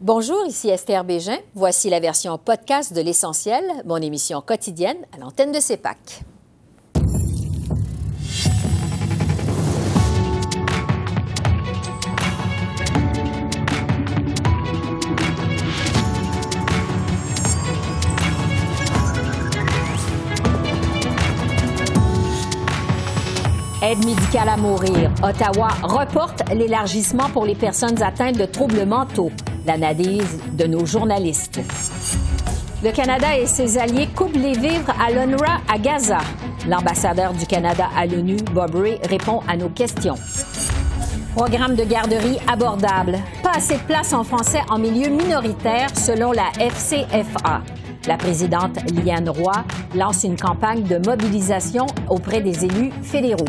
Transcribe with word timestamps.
Bonjour, 0.00 0.46
ici 0.46 0.68
Esther 0.68 1.02
Bégin. 1.02 1.38
Voici 1.56 1.90
la 1.90 1.98
version 1.98 2.38
podcast 2.38 2.92
de 2.92 3.00
L'Essentiel, 3.00 3.64
mon 3.84 3.96
émission 3.96 4.40
quotidienne 4.40 4.96
à 5.12 5.18
l'antenne 5.18 5.50
de 5.50 5.58
CEPAC. 5.58 6.22
Aide 23.82 24.04
médicale 24.04 24.48
à 24.48 24.56
mourir. 24.56 25.10
Ottawa 25.24 25.70
reporte 25.82 26.48
l'élargissement 26.54 27.28
pour 27.30 27.44
les 27.44 27.56
personnes 27.56 28.00
atteintes 28.00 28.38
de 28.38 28.44
troubles 28.44 28.86
mentaux. 28.86 29.32
L'analyse 29.68 30.38
de 30.54 30.64
nos 30.64 30.86
journalistes. 30.86 31.60
Le 32.82 32.90
Canada 32.90 33.36
et 33.36 33.44
ses 33.44 33.76
alliés 33.76 34.08
coupent 34.16 34.34
les 34.34 34.54
vivres 34.54 34.94
à 34.98 35.10
l'UNRWA 35.10 35.60
à 35.70 35.78
Gaza. 35.78 36.20
L'ambassadeur 36.66 37.34
du 37.34 37.44
Canada 37.44 37.86
à 37.94 38.06
l'ONU, 38.06 38.36
Bob 38.54 38.74
Ray, 38.76 38.98
répond 39.10 39.42
à 39.46 39.58
nos 39.58 39.68
questions. 39.68 40.14
Programme 41.36 41.74
de 41.74 41.84
garderie 41.84 42.38
abordable. 42.50 43.18
Pas 43.42 43.56
assez 43.58 43.74
de 43.74 43.82
place 43.82 44.14
en 44.14 44.24
français 44.24 44.62
en 44.70 44.78
milieu 44.78 45.10
minoritaire 45.10 45.90
selon 45.94 46.32
la 46.32 46.50
FCFA. 46.58 47.60
La 48.06 48.16
présidente 48.16 48.78
Liane 48.90 49.28
Roy 49.28 49.52
lance 49.94 50.24
une 50.24 50.36
campagne 50.36 50.84
de 50.84 50.96
mobilisation 50.96 51.84
auprès 52.08 52.40
des 52.40 52.64
élus 52.64 52.90
fédéraux. 53.02 53.44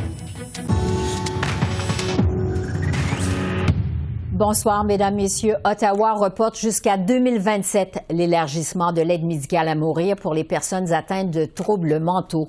Bonsoir, 4.39 4.85
Mesdames, 4.85 5.16
Messieurs. 5.16 5.57
Ottawa 5.66 6.13
reporte 6.13 6.57
jusqu'à 6.57 6.95
2027 6.95 8.05
l'élargissement 8.09 8.93
de 8.93 9.02
l'aide 9.02 9.25
médicale 9.25 9.67
à 9.67 9.75
mourir 9.75 10.16
pour 10.16 10.33
les 10.33 10.45
personnes 10.45 10.94
atteintes 10.94 11.30
de 11.30 11.44
troubles 11.44 12.00
mentaux. 12.00 12.47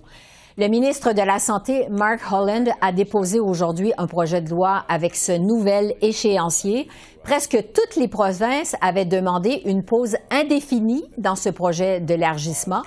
Le 0.57 0.69
ministre 0.69 1.13
de 1.13 1.21
la 1.21 1.41
Santé, 1.41 1.89
Mark 1.91 2.21
Holland, 2.31 2.71
a 2.81 2.93
déposé 2.93 3.41
aujourd'hui 3.41 3.93
un 3.99 4.07
projet 4.07 4.41
de 4.41 4.51
loi 4.51 4.85
avec 4.89 5.17
ce 5.17 5.33
nouvel 5.33 5.97
échéancier. 6.01 6.87
Presque 7.25 7.59
toutes 7.75 7.97
les 7.97 8.07
provinces 8.07 8.77
avaient 8.81 9.05
demandé 9.05 9.61
une 9.65 9.83
pause 9.83 10.17
indéfinie 10.31 11.11
dans 11.19 11.35
ce 11.35 11.49
projet 11.49 11.99
d'élargissement. 11.99 12.83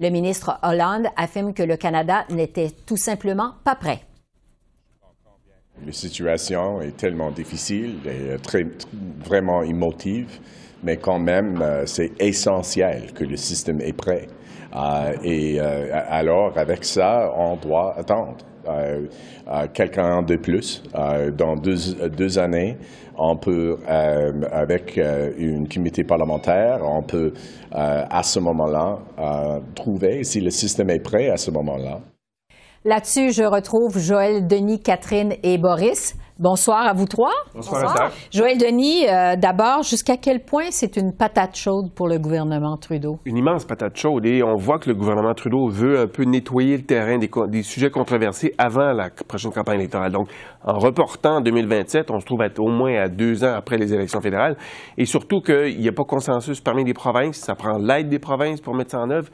Le 0.00 0.08
ministre 0.08 0.58
Holland 0.62 1.06
affirme 1.18 1.52
que 1.52 1.62
le 1.62 1.76
Canada 1.76 2.24
n'était 2.30 2.70
tout 2.86 2.96
simplement 2.96 3.52
pas 3.64 3.74
prêt. 3.74 4.05
La 5.84 5.92
situation 5.92 6.80
est 6.80 6.96
tellement 6.96 7.30
difficile 7.30 7.96
et 8.06 8.38
très, 8.38 8.66
vraiment 9.24 9.62
émotive, 9.62 10.40
mais 10.82 10.96
quand 10.96 11.18
même, 11.18 11.60
euh, 11.60 11.84
c'est 11.84 12.12
essentiel 12.18 13.12
que 13.12 13.24
le 13.24 13.36
système 13.36 13.80
est 13.82 13.92
prêt. 13.92 14.26
Euh, 14.74 15.12
et 15.22 15.60
euh, 15.60 15.90
alors, 16.08 16.56
avec 16.56 16.84
ça, 16.84 17.30
on 17.36 17.56
doit 17.56 17.94
attendre. 17.98 18.36
quelqu'un 19.74 20.22
de 20.22 20.36
plus. 20.36 20.82
dans 21.38 21.54
deux, 21.54 22.08
deux, 22.08 22.36
années, 22.36 22.76
on 23.16 23.36
peut, 23.36 23.78
avec 23.86 25.00
une 25.38 25.68
comité 25.68 26.02
parlementaire, 26.02 26.80
on 26.82 27.02
peut 27.02 27.32
à 27.70 28.22
ce 28.24 28.40
moment-là 28.40 28.98
trouver 29.76 30.24
si 30.24 30.40
le 30.40 30.50
système 30.50 30.90
est 30.90 30.98
prêt 30.98 31.28
à 31.30 31.36
ce 31.36 31.52
moment-là. 31.52 32.00
Là-dessus, 32.86 33.32
je 33.32 33.42
retrouve 33.42 33.98
Joël, 33.98 34.46
Denis, 34.46 34.80
Catherine 34.80 35.34
et 35.42 35.58
Boris. 35.58 36.14
Bonsoir 36.38 36.86
à 36.86 36.92
vous 36.92 37.06
trois. 37.06 37.32
Bonsoir. 37.52 38.12
Joël 38.30 38.58
Denis, 38.58 39.08
euh, 39.08 39.34
d'abord, 39.34 39.82
jusqu'à 39.82 40.16
quel 40.16 40.44
point 40.44 40.66
c'est 40.70 40.96
une 40.96 41.12
patate 41.12 41.56
chaude 41.56 41.92
pour 41.96 42.06
le 42.06 42.18
gouvernement 42.18 42.76
Trudeau? 42.76 43.18
Une 43.24 43.38
immense 43.38 43.64
patate 43.64 43.96
chaude. 43.96 44.24
Et 44.24 44.40
on 44.44 44.54
voit 44.54 44.78
que 44.78 44.88
le 44.88 44.94
gouvernement 44.94 45.34
Trudeau 45.34 45.68
veut 45.68 45.98
un 45.98 46.06
peu 46.06 46.22
nettoyer 46.22 46.76
le 46.76 46.84
terrain 46.84 47.18
des, 47.18 47.62
sujets 47.64 47.90
controversés 47.90 48.54
avant 48.56 48.92
la 48.92 49.08
prochaine 49.26 49.50
campagne 49.50 49.80
électorale. 49.80 50.12
Donc, 50.12 50.28
en 50.64 50.78
reportant 50.78 51.40
2027, 51.40 52.12
on 52.12 52.20
se 52.20 52.26
trouve 52.26 52.42
être 52.42 52.60
au 52.60 52.68
moins 52.68 52.94
à 53.02 53.08
deux 53.08 53.42
ans 53.42 53.54
après 53.56 53.78
les 53.78 53.92
élections 53.92 54.20
fédérales. 54.20 54.56
Et 54.96 55.06
surtout 55.06 55.40
qu'il 55.40 55.80
n'y 55.80 55.88
a 55.88 55.92
pas 55.92 56.04
consensus 56.04 56.60
parmi 56.60 56.84
les 56.84 56.94
provinces. 56.94 57.38
Ça 57.38 57.56
prend 57.56 57.78
l'aide 57.78 58.10
des 58.10 58.20
provinces 58.20 58.60
pour 58.60 58.76
mettre 58.76 58.92
ça 58.92 59.00
en 59.00 59.10
œuvre 59.10 59.28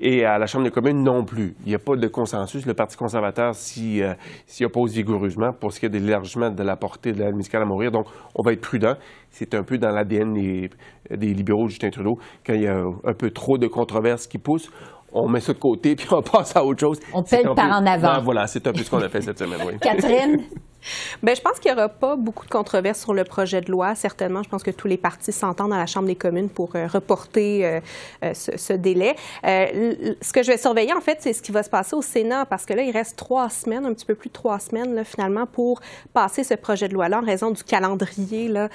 et 0.00 0.24
à 0.24 0.38
la 0.38 0.46
Chambre 0.46 0.64
des 0.64 0.70
communes 0.70 1.02
non 1.02 1.24
plus. 1.24 1.56
Il 1.64 1.68
n'y 1.68 1.74
a 1.74 1.78
pas 1.78 1.96
de 1.96 2.06
consensus. 2.06 2.64
Le 2.66 2.74
Parti 2.74 2.96
conservateur 2.96 3.54
s'y 3.54 4.02
euh, 4.02 4.14
oppose 4.62 4.92
vigoureusement 4.92 5.52
pour 5.52 5.72
ce 5.72 5.80
qui 5.80 5.86
est 5.86 5.88
de 5.88 5.98
l'élargissement 5.98 6.50
de 6.50 6.62
la 6.62 6.76
portée 6.76 7.12
de 7.12 7.18
l'aide 7.18 7.34
médicale 7.34 7.62
à 7.62 7.64
mourir. 7.64 7.90
Donc, 7.90 8.06
on 8.34 8.42
va 8.42 8.52
être 8.52 8.60
prudent. 8.60 8.94
C'est 9.30 9.54
un 9.54 9.62
peu 9.62 9.76
dans 9.76 9.90
l'ADN 9.90 10.34
des, 10.34 10.70
des, 11.10 11.34
libéraux 11.34 11.68
Justin 11.68 11.90
Trudeau. 11.90 12.18
Quand 12.46 12.54
il 12.54 12.62
y 12.62 12.68
a 12.68 12.82
un 13.04 13.14
peu 13.14 13.30
trop 13.30 13.58
de 13.58 13.66
controverses 13.66 14.26
qui 14.26 14.38
poussent, 14.38 14.70
on 15.12 15.28
met 15.28 15.40
ça 15.40 15.52
de 15.52 15.58
côté 15.58 15.96
puis 15.96 16.06
on 16.10 16.22
passe 16.22 16.54
à 16.56 16.64
autre 16.64 16.80
chose. 16.80 17.00
On 17.12 17.22
pèle 17.22 17.48
par 17.54 17.80
en 17.80 17.86
avant. 17.86 18.22
voilà, 18.22 18.46
c'est 18.46 18.66
un 18.66 18.72
peu 18.72 18.82
ce 18.82 18.90
qu'on 18.90 19.02
a 19.02 19.08
fait 19.08 19.22
cette 19.22 19.38
semaine. 19.38 19.60
Oui. 19.66 19.78
Catherine? 19.80 20.42
Bien, 21.22 21.34
je 21.34 21.40
pense 21.40 21.58
qu'il 21.58 21.72
n'y 21.72 21.78
aura 21.78 21.88
pas 21.88 22.16
beaucoup 22.16 22.44
de 22.44 22.50
controverses 22.50 23.00
sur 23.00 23.14
le 23.14 23.24
projet 23.24 23.60
de 23.60 23.70
loi. 23.70 23.94
Certainement, 23.94 24.42
je 24.42 24.48
pense 24.48 24.62
que 24.62 24.70
tous 24.70 24.88
les 24.88 24.96
partis 24.96 25.32
s'entendent 25.32 25.72
à 25.72 25.78
la 25.78 25.86
Chambre 25.86 26.06
des 26.06 26.16
communes 26.16 26.48
pour 26.48 26.74
euh, 26.74 26.86
reporter 26.86 27.64
euh, 27.64 27.80
euh, 28.24 28.32
ce, 28.34 28.72
délai. 28.72 29.16
ce 29.44 30.32
que 30.32 30.42
je 30.42 30.52
vais 30.52 30.58
surveiller, 30.58 30.92
en 30.92 31.00
fait, 31.00 31.18
c'est 31.20 31.32
ce 31.32 31.42
qui 31.42 31.52
va 31.52 31.62
se 31.62 31.70
passer 31.70 31.96
au 31.96 32.02
Sénat, 32.02 32.46
parce 32.46 32.64
que 32.64 32.74
là, 32.74 32.82
il 32.82 32.90
reste 32.90 33.16
trois 33.16 33.50
semaines, 33.50 33.86
un 33.86 33.92
petit 33.92 34.06
peu 34.06 34.14
plus 34.14 34.28
de 34.28 34.34
trois 34.34 34.58
semaines, 34.58 34.94
là, 34.94 35.04
finalement, 35.04 35.46
pour 35.46 35.80
passer 36.12 36.44
ce 36.44 36.54
projet 36.54 36.88
de 36.88 36.94
loi-là 36.94 37.18
en 37.20 37.24
raison 37.24 37.50
du 37.50 37.64
calendrier 37.64 38.48
là, 38.48 38.68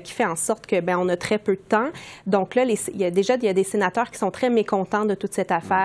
qui 0.00 0.12
fait 0.12 0.24
en 0.24 0.36
sorte 0.36 0.66
que 0.66 0.80
ben, 0.80 0.98
on 0.98 1.08
a 1.08 1.16
très 1.16 1.38
peu 1.38 1.52
de 1.52 1.60
temps. 1.60 1.88
Donc 2.26 2.54
là, 2.54 2.64
il 2.64 3.00
y 3.00 3.04
a 3.04 3.10
déjà 3.10 3.36
il 3.36 3.44
y 3.44 3.48
a 3.48 3.52
des 3.52 3.64
sénateurs 3.64 4.10
qui 4.10 4.18
sont 4.18 4.30
très 4.30 4.50
mécontents 4.50 5.04
de 5.04 5.14
toute 5.14 5.32
cette 5.32 5.52
affaire, 5.52 5.75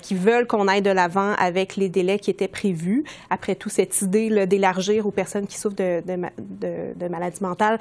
qui 0.00 0.14
veulent 0.14 0.46
qu'on 0.46 0.68
aille 0.68 0.82
de 0.82 0.90
l'avant 0.90 1.32
avec 1.38 1.76
les 1.76 1.88
délais 1.88 2.18
qui 2.18 2.30
étaient 2.30 2.48
prévus. 2.48 3.04
Après 3.30 3.54
tout, 3.54 3.68
cette 3.68 4.00
idée 4.02 4.46
d'élargir 4.46 5.06
aux 5.06 5.10
personnes 5.10 5.46
qui 5.46 5.58
souffrent 5.58 5.76
de, 5.76 6.02
de, 6.06 7.08
maladies 7.08 7.42
mentales 7.42 7.78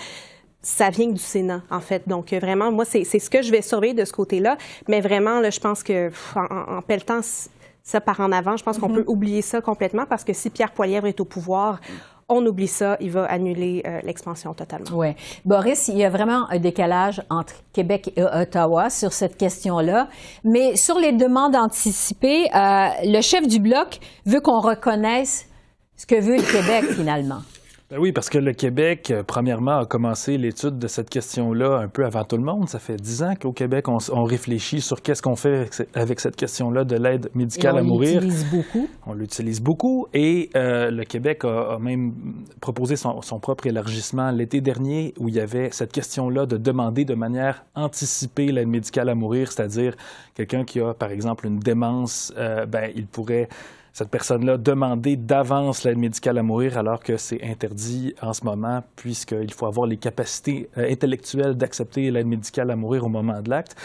ça 0.64 0.92
vient 0.92 1.08
du 1.08 1.18
Sénat, 1.20 1.64
en 1.72 1.80
fait. 1.80 2.08
Donc, 2.08 2.34
euh, 2.34 2.40
vraiment, 2.40 2.72
moi, 2.72 2.86
c'est 2.86 3.04
ce 3.04 3.30
que 3.32 3.42
je 3.42 3.52
vais 3.52 3.64
surveiller 3.64 3.96
de 3.96 4.06
ce 4.06 4.14
côté-là. 4.14 4.58
Mais 4.88 5.02
vraiment, 5.02 5.40
là, 5.40 5.50
je 5.50 5.60
pense 5.60 5.82
que 5.82 6.12
en, 6.36 6.78
en 6.78 6.82
pelletant 6.84 7.22
ça 7.84 8.00
par 8.00 8.20
en 8.20 8.32
avant, 8.32 8.58
je 8.58 8.64
pense 8.64 8.78
qu'on 8.78 8.90
mm-hmm. 8.90 9.04
peut 9.04 9.04
oublier 9.08 9.42
ça 9.42 9.62
complètement 9.62 10.06
parce 10.06 10.24
que 10.24 10.34
si 10.34 10.50
Pierre 10.50 10.72
Poilièvre 10.72 11.08
est 11.08 11.20
au 11.20 11.26
pouvoir, 11.26 11.80
on 12.32 12.46
oublie 12.46 12.68
ça, 12.68 12.98
il 13.00 13.12
va 13.12 13.26
annuler 13.26 13.84
euh, 13.86 14.00
l'expansion 14.04 14.54
totalement. 14.54 14.90
Oui. 14.94 15.10
Boris, 15.46 15.88
il 15.88 15.98
y 15.98 16.04
a 16.04 16.10
vraiment 16.10 16.50
un 16.50 16.60
décalage 16.60 17.22
entre 17.30 17.54
Québec 17.74 18.12
et 18.16 18.24
Ottawa 18.24 18.90
sur 18.90 19.14
cette 19.14 19.38
question-là. 19.38 20.08
Mais 20.44 20.76
sur 20.76 20.98
les 20.98 21.12
demandes 21.12 21.56
anticipées, 21.56 22.48
euh, 22.56 22.88
le 23.04 23.22
chef 23.22 23.48
du 23.48 23.60
Bloc 23.60 24.00
veut 24.26 24.40
qu'on 24.40 24.60
reconnaisse 24.60 25.48
ce 25.98 26.06
que 26.06 26.20
veut 26.20 26.38
le 26.38 26.42
Québec 26.42 26.86
finalement. 26.96 27.42
Ben 27.92 27.98
oui, 28.00 28.14
parce 28.14 28.30
que 28.30 28.38
le 28.38 28.54
Québec, 28.54 29.12
euh, 29.12 29.22
premièrement, 29.22 29.80
a 29.80 29.86
commencé 29.86 30.38
l'étude 30.38 30.80
de 30.80 30.88
cette 30.88 31.10
question-là 31.10 31.78
un 31.78 31.90
peu 31.90 32.06
avant 32.06 32.24
tout 32.24 32.38
le 32.38 32.44
monde. 32.44 32.70
Ça 32.70 32.80
fait 32.80 32.96
dix 32.96 33.22
ans 33.22 33.34
qu'au 33.36 33.52
Québec, 33.52 33.90
on, 33.90 34.24
réfléchit 34.24 34.80
sur 34.80 35.02
qu'est-ce 35.02 35.22
qu'on 35.22 35.36
fait 35.36 35.70
avec 35.94 36.22
cette 36.22 36.38
question-là 36.38 36.86
de 36.86 36.96
l'aide 36.96 37.30
médicale 37.36 37.78
à 37.78 37.84
mourir. 37.84 38.22
On 38.22 38.22
l'utilise 38.22 38.50
beaucoup. 38.50 38.88
On 39.06 39.14
l'utilise 39.14 39.62
beaucoup. 39.62 40.08
Et 40.14 40.50
euh, 40.56 40.90
le 40.90 41.04
Québec 41.04 41.44
a, 41.44 41.80
même 41.82 42.14
proposé 42.62 42.96
son, 42.96 43.20
propre 43.42 43.68
élargissement 43.68 44.32
l'été 44.32 44.62
dernier 44.62 45.14
où 45.20 45.28
il 45.28 45.36
y 45.36 45.42
avait 45.42 45.70
cette 45.72 45.92
question-là 45.92 46.46
de 46.46 46.56
demander 46.56 47.04
de 47.04 47.14
manière 47.14 47.66
anticipée 47.76 48.54
l'aide 48.54 48.70
médicale 48.70 49.10
à 49.10 49.16
mourir, 49.16 49.52
c'est-à-dire 49.52 49.98
quelqu'un 50.34 50.64
qui 50.64 50.80
a, 50.80 50.94
par 50.94 51.12
exemple, 51.12 51.46
une 51.46 51.60
démence, 51.60 52.32
euh, 52.38 52.66
ben, 52.66 52.90
il 52.96 53.08
pourrait 53.08 53.50
cette 53.94 54.10
personne-là 54.10 54.58
demander 54.58 55.18
d'avance 55.18 55.84
l'aide 55.84 55.98
médicale 55.98 56.38
à 56.38 56.44
mourir 56.44 56.78
alors 56.78 57.02
que 57.02 57.18
c'est 57.18 57.44
interdit 57.44 58.14
en 58.22 58.34
ce 58.34 58.46
moment 58.46 58.82
puisqu'il 58.96 59.54
faut 59.54 59.66
avoir 59.66 59.86
les 59.86 59.98
capacités 59.98 60.70
euh, 60.78 60.90
intellectuelles 60.90 61.56
d'accepter 61.56 62.10
l'aide 62.10 62.28
médicale 62.28 62.72
à 62.72 62.76
mourir 62.76 63.06
au 63.06 63.10
moment 63.10 63.42
de 63.42 63.50
l'acte. 63.50 63.76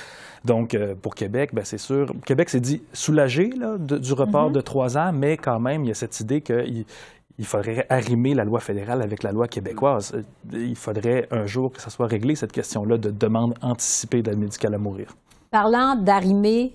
Donc, 0.44 0.75
euh, 0.75 0.94
pour 0.94 1.17
Québec, 1.17 1.50
ben, 1.53 1.64
c'est 1.64 1.79
sûr, 1.79 2.12
Québec 2.25 2.50
s'est 2.50 2.61
dit 2.61 2.82
soulagé 2.93 3.49
du 3.49 4.12
report 4.12 4.50
mm-hmm. 4.50 4.55
de 4.55 4.61
trois 4.61 4.97
ans, 4.97 5.12
mais 5.12 5.37
quand 5.37 5.58
même, 5.58 5.85
il 5.85 5.88
y 5.88 5.91
a 5.91 5.94
cette 5.94 6.20
idée 6.20 6.41
qu'il 6.41 6.85
il 7.38 7.44
faudrait 7.44 7.87
arrimer 7.91 8.35
la 8.35 8.44
loi 8.44 8.61
fédérale 8.61 9.02
avec 9.02 9.23
la 9.23 9.32
loi 9.32 9.49
québécoise. 9.49 10.14
Euh, 10.14 10.23
il 10.52 10.76
faudrait 10.76 11.26
un 11.32 11.47
jour 11.47 11.73
que 11.73 11.82
ça 11.82 11.91
soit 11.91 12.06
réglé, 12.06 12.37
cette 12.37 12.52
question-là 12.52 12.97
de 12.97 13.11
demande 13.11 13.55
anticipée 13.61 14.23
d'aide 14.23 14.38
médicale 14.38 14.75
à 14.75 14.79
mourir. 14.79 15.14
Parlant 15.50 15.97
d'arrimer 15.97 16.73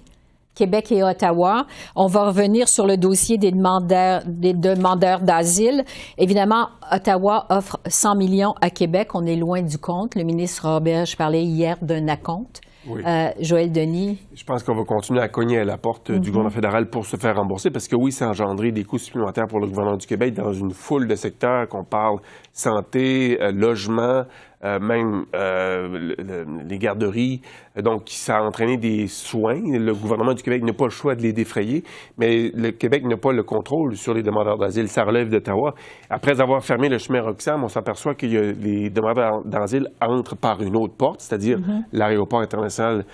Québec 0.56 0.92
et 0.92 1.04
Ottawa. 1.04 1.66
On 1.96 2.08
va 2.08 2.26
revenir 2.26 2.68
sur 2.68 2.86
le 2.88 2.98
dossier 2.98 3.38
des 3.38 3.52
demandeurs, 3.52 4.22
des 4.26 4.54
demandeurs 4.54 5.22
d'asile. 5.22 5.84
Évidemment, 6.18 6.68
Ottawa 6.92 7.46
offre 7.50 7.80
100 7.88 8.16
millions 8.16 8.54
à 8.62 8.70
Québec. 8.70 9.10
On 9.14 9.26
est 9.26 9.36
loin 9.36 9.62
du 9.62 9.78
compte. 9.78 10.16
Le 10.16 10.24
ministre 10.24 10.68
Roberge 10.68 11.16
parlait 11.16 11.44
hier 11.44 11.78
d'un 11.82 12.08
acompte. 12.08 12.62
Euh, 12.88 13.30
Joël 13.40 13.72
Denis. 13.72 14.18
Je 14.34 14.44
pense 14.44 14.64
qu'on 14.64 14.74
va 14.74 14.84
continuer 14.84 15.22
à 15.22 15.30
cogner 15.30 15.60
à 15.60 15.64
la 15.64 15.78
porte 15.78 16.12
du 16.12 16.18
mhm. 16.18 16.26
gouvernement 16.26 16.50
fédéral 16.50 16.90
pour 16.90 17.06
se 17.06 17.16
faire 17.16 17.36
rembourser 17.36 17.70
parce 17.70 17.88
que 17.88 17.96
oui, 17.96 18.12
ça 18.12 18.26
a 18.26 18.30
engendré 18.30 18.72
des 18.72 18.84
coûts 18.84 18.98
supplémentaires 18.98 19.46
pour 19.48 19.60
le 19.60 19.68
gouvernement 19.68 19.98
du 19.98 20.08
Québec 20.08 20.34
dans 20.34 20.52
une 20.52 20.72
foule 20.72 21.08
de 21.08 21.14
secteurs 21.16 21.68
qu'on 21.68 21.84
parle 21.84 22.18
santé, 22.54 23.40
euh, 24.64 24.80
même 24.80 25.26
les 26.68 26.78
garderies. 26.78 27.42
Donc, 27.82 28.04
ça 28.08 28.38
a 28.38 28.42
entraîné 28.42 28.78
des 28.78 29.08
soins. 29.08 29.60
Le 29.64 29.94
gouvernement 29.94 30.34
du 30.34 30.44
Québec 30.44 30.64
n'a 30.64 30.74
pas 30.74 30.86
le 30.86 30.92
choix 30.92 31.16
de 31.16 31.22
les 31.22 31.34
défrayer, 31.34 31.84
mais 32.18 32.52
le 32.54 32.72
Québec 32.72 33.06
n'a 33.06 33.18
pas 33.18 33.32
le 33.32 33.44
contrôle 33.44 33.96
sur 33.96 34.14
les 34.14 34.24
demandeurs 34.24 34.58
d'asile. 34.58 34.88
Ça 34.88 35.04
relève 35.04 35.30
d'Ottawa. 35.30 35.74
Après 36.10 36.42
avoir 36.42 36.64
fermé 36.64 36.90
le 36.90 36.98
chemin 36.98 37.22
Roxham, 37.22 37.64
on 37.64 37.70
s'aperçoit 37.70 38.14
que 38.14 38.26
les 38.26 38.90
demandeurs 38.90 39.44
d'asile 39.46 39.88
entrent 40.02 40.36
par 40.36 40.62
une 40.62 40.76
autre 40.76 40.96
porte, 40.96 41.22
c'est-à-dire 41.22 41.60
mm-hmm. 41.60 41.84
l'aéroport 41.94 42.42
international 42.42 43.06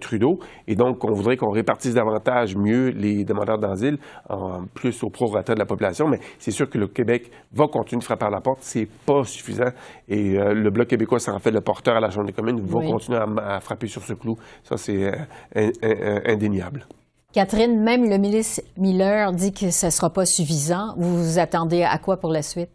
Trudeau. 0.00 0.38
Et 0.66 0.74
donc, 0.74 1.02
on 1.04 1.12
voudrait 1.12 1.38
qu'on 1.38 1.50
répartisse 1.50 1.94
davantage 1.94 2.54
mieux 2.54 2.88
les 2.88 3.24
demandeurs 3.24 3.58
d'asile, 3.58 3.96
en 4.28 4.64
plus 4.74 5.02
au 5.02 5.08
prorata 5.08 5.54
de 5.54 5.58
la 5.58 5.64
population. 5.64 6.06
Mais 6.08 6.18
c'est 6.38 6.50
sûr 6.50 6.68
que 6.68 6.76
le 6.76 6.86
Québec 6.86 7.30
va 7.52 7.66
continuer 7.66 8.00
de 8.00 8.04
frapper 8.04 8.26
à 8.26 8.30
la 8.30 8.40
porte. 8.40 8.58
C'est 8.60 8.88
pas 9.06 9.24
suffisant. 9.24 9.70
Et 10.08 10.38
euh, 10.38 10.52
le 10.52 10.70
Bloc 10.70 10.89
québécois, 10.90 11.20
c'est 11.20 11.30
en 11.30 11.38
fait 11.38 11.50
le 11.50 11.60
porteur 11.60 11.96
à 11.96 12.00
la 12.00 12.10
Chambre 12.10 12.26
des 12.26 12.32
communes, 12.32 12.60
va 12.60 12.80
continuer 12.80 13.18
à, 13.18 13.60
frapper 13.60 13.86
sur 13.86 14.02
ce 14.02 14.12
clou. 14.12 14.36
Ça, 14.64 14.76
c'est 14.76 15.12
euh, 15.56 16.20
indéniable. 16.26 16.86
Catherine, 17.32 17.80
même 17.80 18.10
le 18.10 18.18
ministre 18.18 18.62
Miller 18.76 19.32
dit 19.32 19.52
que 19.52 19.70
ce 19.70 19.86
ne 19.86 19.90
sera 19.90 20.10
pas 20.10 20.26
suffisant. 20.26 20.94
Vous 20.96 21.22
vous 21.22 21.38
attendez 21.38 21.84
à 21.84 21.96
quoi 21.98 22.16
pour 22.16 22.32
la 22.32 22.42
suite? 22.42 22.70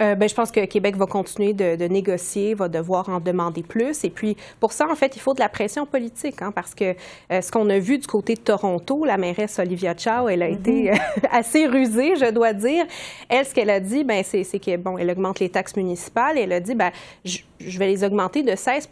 Euh, 0.00 0.14
ben, 0.14 0.28
je 0.28 0.34
pense 0.34 0.50
que 0.50 0.64
Québec 0.64 0.96
va 0.96 1.06
continuer 1.06 1.52
de, 1.52 1.86
négocier, 1.86 2.54
va 2.54 2.68
devoir 2.68 3.08
en 3.08 3.20
demander 3.20 3.62
plus. 3.62 4.04
Et 4.04 4.10
puis, 4.10 4.36
pour 4.60 4.72
ça, 4.72 4.88
en 4.90 4.94
fait, 4.94 5.16
il 5.16 5.20
faut 5.20 5.34
de 5.34 5.40
la 5.40 5.48
pression 5.48 5.86
politique, 5.86 6.40
hein, 6.42 6.52
parce 6.52 6.74
que 6.74 6.94
euh, 7.30 7.40
ce 7.40 7.50
qu'on 7.50 7.68
a 7.70 7.78
vu 7.78 7.98
du 7.98 8.06
côté 8.06 8.34
de 8.34 8.40
Toronto, 8.40 9.04
la 9.04 9.16
mairesse 9.16 9.58
Olivia 9.58 9.94
Chow, 9.96 10.28
elle 10.28 10.42
a 10.42 10.48
mm-hmm. 10.48 10.54
été 10.54 10.92
euh, 10.92 10.96
assez 11.30 11.66
rusée, 11.66 12.16
je 12.16 12.30
dois 12.30 12.52
dire. 12.52 12.84
Elle, 13.28 13.46
ce 13.46 13.54
qu'elle 13.54 13.70
a 13.70 13.80
dit, 13.80 14.04
ben, 14.04 14.22
c'est 14.24 14.44
qu'elle 14.58 14.80
bon, 14.80 14.98
elle 14.98 15.10
augmente 15.10 15.40
les 15.40 15.48
taxes 15.48 15.76
municipales. 15.76 16.38
elle 16.38 16.52
a 16.52 16.60
dit, 16.60 16.74
ben, 16.74 16.90
je 17.24 17.78
vais 17.78 17.86
les 17.86 18.04
augmenter 18.04 18.42
de 18.42 18.56
16 18.56 18.88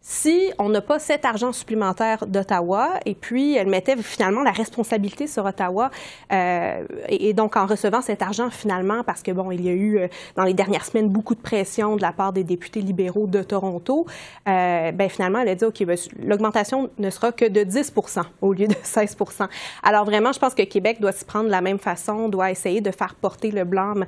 si 0.00 0.52
on 0.58 0.68
n'a 0.68 0.80
pas 0.80 0.98
cet 0.98 1.24
argent 1.24 1.52
supplémentaire 1.52 2.26
d'Ottawa, 2.26 2.94
et 3.04 3.14
puis 3.14 3.56
elle 3.56 3.66
mettait 3.66 3.96
finalement 3.96 4.42
la 4.42 4.52
responsabilité 4.52 5.26
sur 5.26 5.44
Ottawa, 5.44 5.90
euh, 6.32 6.84
et, 7.08 7.32
donc 7.34 7.56
en 7.56 7.66
recevant 7.66 8.00
cet 8.00 8.22
argent 8.22 8.48
finalement, 8.50 9.02
parce 9.04 9.22
que 9.22 9.32
bon, 9.32 9.50
il 9.50 9.64
y 9.64 9.68
a 9.68 9.72
eu 9.72 9.98
euh, 9.98 10.08
dans 10.36 10.44
les 10.44 10.54
dernières 10.54 10.84
semaines 10.84 11.08
beaucoup 11.08 11.34
de 11.34 11.40
pression 11.40 11.96
de 11.96 12.02
la 12.02 12.12
part 12.12 12.32
des 12.32 12.44
députés 12.44 12.80
libéraux 12.80 13.26
de 13.26 13.42
Toronto, 13.42 14.06
euh, 14.48 14.92
ben 14.92 15.08
finalement 15.08 15.40
elle 15.40 15.48
a 15.48 15.54
dit 15.54 15.64
ok, 15.64 15.84
ben, 15.84 15.98
l'augmentation 16.22 16.90
ne 16.98 17.10
sera 17.10 17.32
que 17.32 17.44
de 17.44 17.60
10% 17.60 18.22
au 18.40 18.52
lieu 18.52 18.66
de 18.66 18.74
16% 18.74 19.48
Alors 19.82 20.04
vraiment, 20.04 20.32
je 20.32 20.38
pense 20.38 20.54
que 20.54 20.62
Québec 20.62 21.00
doit 21.00 21.12
s'y 21.12 21.24
prendre 21.24 21.46
de 21.46 21.50
la 21.50 21.60
même 21.60 21.78
façon, 21.78 22.28
doit 22.28 22.50
essayer 22.50 22.80
de 22.80 22.90
faire 22.90 23.14
porter 23.14 23.50
le 23.50 23.64
blâme 23.64 24.06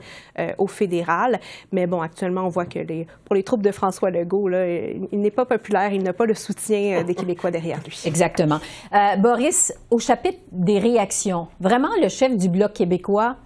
au 0.58 0.66
fédéral, 0.66 1.40
mais 1.72 1.86
bon, 1.86 2.00
actuellement 2.00 2.42
on 2.42 2.48
voit 2.48 2.66
que 2.66 2.78
pour 3.24 3.34
les 3.34 3.42
troupes 3.42 3.62
de 3.62 3.72
François 3.72 4.10
Legault, 4.10 4.48
il 4.48 5.20
n'est 5.20 5.30
pas 5.30 5.44
populaire 5.44 5.89
il 5.92 6.02
n'a 6.02 6.12
pas 6.12 6.26
le 6.26 6.34
soutien 6.34 7.00
euh, 7.00 7.04
des 7.04 7.14
Québécois 7.14 7.50
derrière 7.50 7.80
lui. 7.84 8.00
Exactement. 8.04 8.58
Euh, 8.92 9.16
Boris, 9.16 9.72
au 9.90 9.98
chapitre 9.98 10.38
des 10.52 10.78
réactions, 10.78 11.48
vraiment, 11.60 11.90
le 12.00 12.08
chef 12.08 12.36
du 12.36 12.48
Bloc 12.48 12.72
québécois 12.72 13.36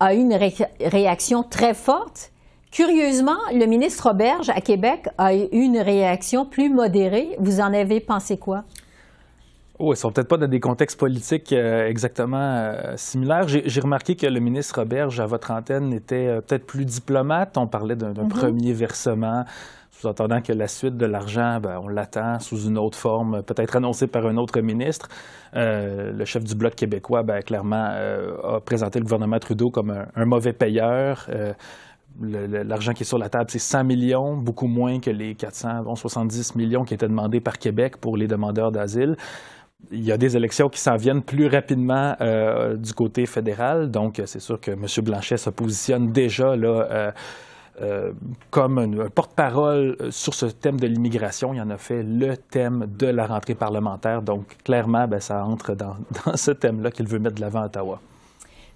a 0.00 0.14
eu 0.14 0.18
une 0.18 0.38
réaction 0.80 1.42
très 1.42 1.74
forte. 1.74 2.30
Curieusement, 2.70 3.38
le 3.52 3.66
ministre 3.66 4.08
Roberge 4.08 4.50
à 4.50 4.60
Québec 4.60 5.08
a 5.18 5.34
eu 5.34 5.46
une 5.52 5.78
réaction 5.78 6.44
plus 6.44 6.68
modérée. 6.68 7.36
Vous 7.38 7.60
en 7.60 7.72
avez 7.72 8.00
pensé 8.00 8.36
quoi? 8.36 8.64
Oh, 9.78 9.92
ils 9.92 9.96
sont 9.96 10.12
peut-être 10.12 10.28
pas 10.28 10.36
dans 10.36 10.48
des 10.48 10.60
contextes 10.60 10.98
politiques 10.98 11.52
euh, 11.52 11.88
exactement 11.88 12.72
similaires. 12.96 13.46
J'ai 13.48 13.80
remarqué 13.80 14.14
que 14.14 14.26
le 14.26 14.40
ministre 14.40 14.80
Roberge, 14.80 15.18
à 15.20 15.26
votre 15.26 15.50
antenne, 15.50 15.92
était 15.92 16.40
peut-être 16.42 16.66
plus 16.66 16.84
diplomate. 16.84 17.56
On 17.56 17.66
parlait 17.66 17.96
d'un 17.96 18.12
mm-hmm. 18.12 18.28
premier 18.28 18.72
versement 18.72 19.44
sous-entendant 20.04 20.42
que 20.42 20.52
la 20.52 20.68
suite 20.68 20.98
de 20.98 21.06
l'argent, 21.06 21.60
ben, 21.60 21.80
on 21.82 21.88
l'attend 21.88 22.38
sous 22.38 22.66
une 22.66 22.76
autre 22.76 22.98
forme, 22.98 23.42
peut-être 23.42 23.76
annoncée 23.76 24.06
par 24.06 24.26
un 24.26 24.36
autre 24.36 24.60
ministre. 24.60 25.08
Euh, 25.56 26.12
le 26.12 26.24
chef 26.26 26.44
du 26.44 26.54
Bloc 26.54 26.74
québécois, 26.74 27.22
ben, 27.22 27.40
clairement, 27.40 27.88
euh, 27.92 28.36
a 28.56 28.60
présenté 28.60 28.98
le 28.98 29.04
gouvernement 29.04 29.38
Trudeau 29.38 29.70
comme 29.70 30.04
un, 30.14 30.24
mauvais 30.26 30.52
payeur. 30.52 31.26
Euh, 31.30 31.54
l'argent 32.20 32.92
qui 32.92 33.02
est 33.02 33.06
sur 33.06 33.18
la 33.18 33.30
table, 33.30 33.46
c'est 33.48 33.58
100 33.58 33.84
millions, 33.84 34.36
beaucoup 34.36 34.66
moins 34.66 35.00
que 35.00 35.10
les 35.10 35.34
470 35.34 36.54
millions 36.54 36.84
qui 36.84 36.92
étaient 36.92 37.08
demandés 37.08 37.40
par 37.40 37.58
Québec 37.58 37.96
pour 37.96 38.16
les 38.16 38.26
demandeurs 38.26 38.72
d'asile 38.72 39.16
il 39.90 40.02
y 40.02 40.12
a 40.12 40.16
des 40.16 40.34
élections 40.34 40.70
qui 40.70 40.80
s'en 40.80 40.96
viennent 40.96 41.22
plus 41.22 41.46
rapidement 41.46 42.16
du 42.74 42.94
côté 42.94 43.26
fédéral. 43.26 43.90
Donc, 43.90 44.22
c'est 44.24 44.40
sûr 44.40 44.58
que 44.58 44.70
M. 44.70 44.86
Blanchet 45.02 45.36
se 45.36 45.50
positionne 45.50 46.10
déjà 46.10 46.56
là, 46.56 47.12
comme 48.50 48.78
un, 48.78 49.08
porte-parole 49.08 49.96
euh, 50.00 50.10
sur 50.10 50.34
ce 50.34 50.46
thème 50.46 50.78
de 50.78 50.86
l'immigration. 50.86 51.52
Il 51.54 51.60
en 51.60 51.70
a 51.70 51.78
fait 51.78 52.02
le 52.02 52.36
thème 52.36 52.86
de 52.86 53.06
la 53.06 53.26
rentrée 53.26 53.54
parlementaire. 53.54 54.22
Donc, 54.22 54.56
clairement, 54.64 55.08
ben, 55.08 55.20
ça 55.20 55.44
entre 55.44 55.74
dans, 55.74 55.96
ce 56.36 56.52
thème-là 56.52 56.90
qu'il 56.90 57.08
veut 57.08 57.18
mettre 57.18 57.36
de 57.36 57.40
l'avant 57.40 57.62
à 57.62 57.66
Ottawa. 57.66 58.00